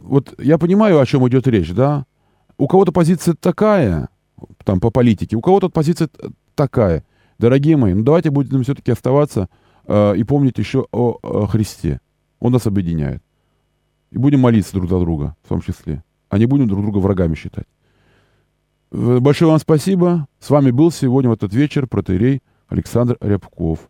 [0.02, 2.06] вот я понимаю, о чем идет речь, да?
[2.58, 4.08] У кого-то позиция такая,
[4.64, 6.08] там, по политике, у кого-то позиция
[6.54, 7.04] такая.
[7.38, 9.48] Дорогие мои, ну давайте будем все-таки оставаться
[9.86, 12.00] э, и помнить еще о, о Христе.
[12.40, 13.22] Он нас объединяет.
[14.12, 16.04] И будем молиться друг за друга, в том числе.
[16.28, 17.66] А не будем друг друга врагами считать.
[18.92, 20.28] Э, большое вам спасибо.
[20.38, 23.88] С вами был сегодня в этот вечер протеерей Александр Рябков,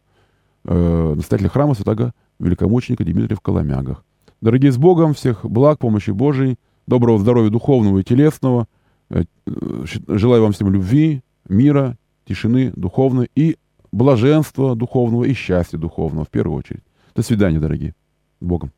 [0.64, 4.04] э, настоятель храма святого великомученика Дмитрия в Коломягах.
[4.40, 6.56] Дорогие с Богом, всех благ, помощи Божией,
[6.86, 8.68] доброго здоровья духовного и телесного.
[9.10, 13.56] Э, э желаю вам всем любви, мира, тишины духовной и
[13.90, 16.82] блаженства духовного и счастья духовного в первую очередь.
[17.16, 17.94] До свидания, дорогие.
[18.40, 18.70] С Богом.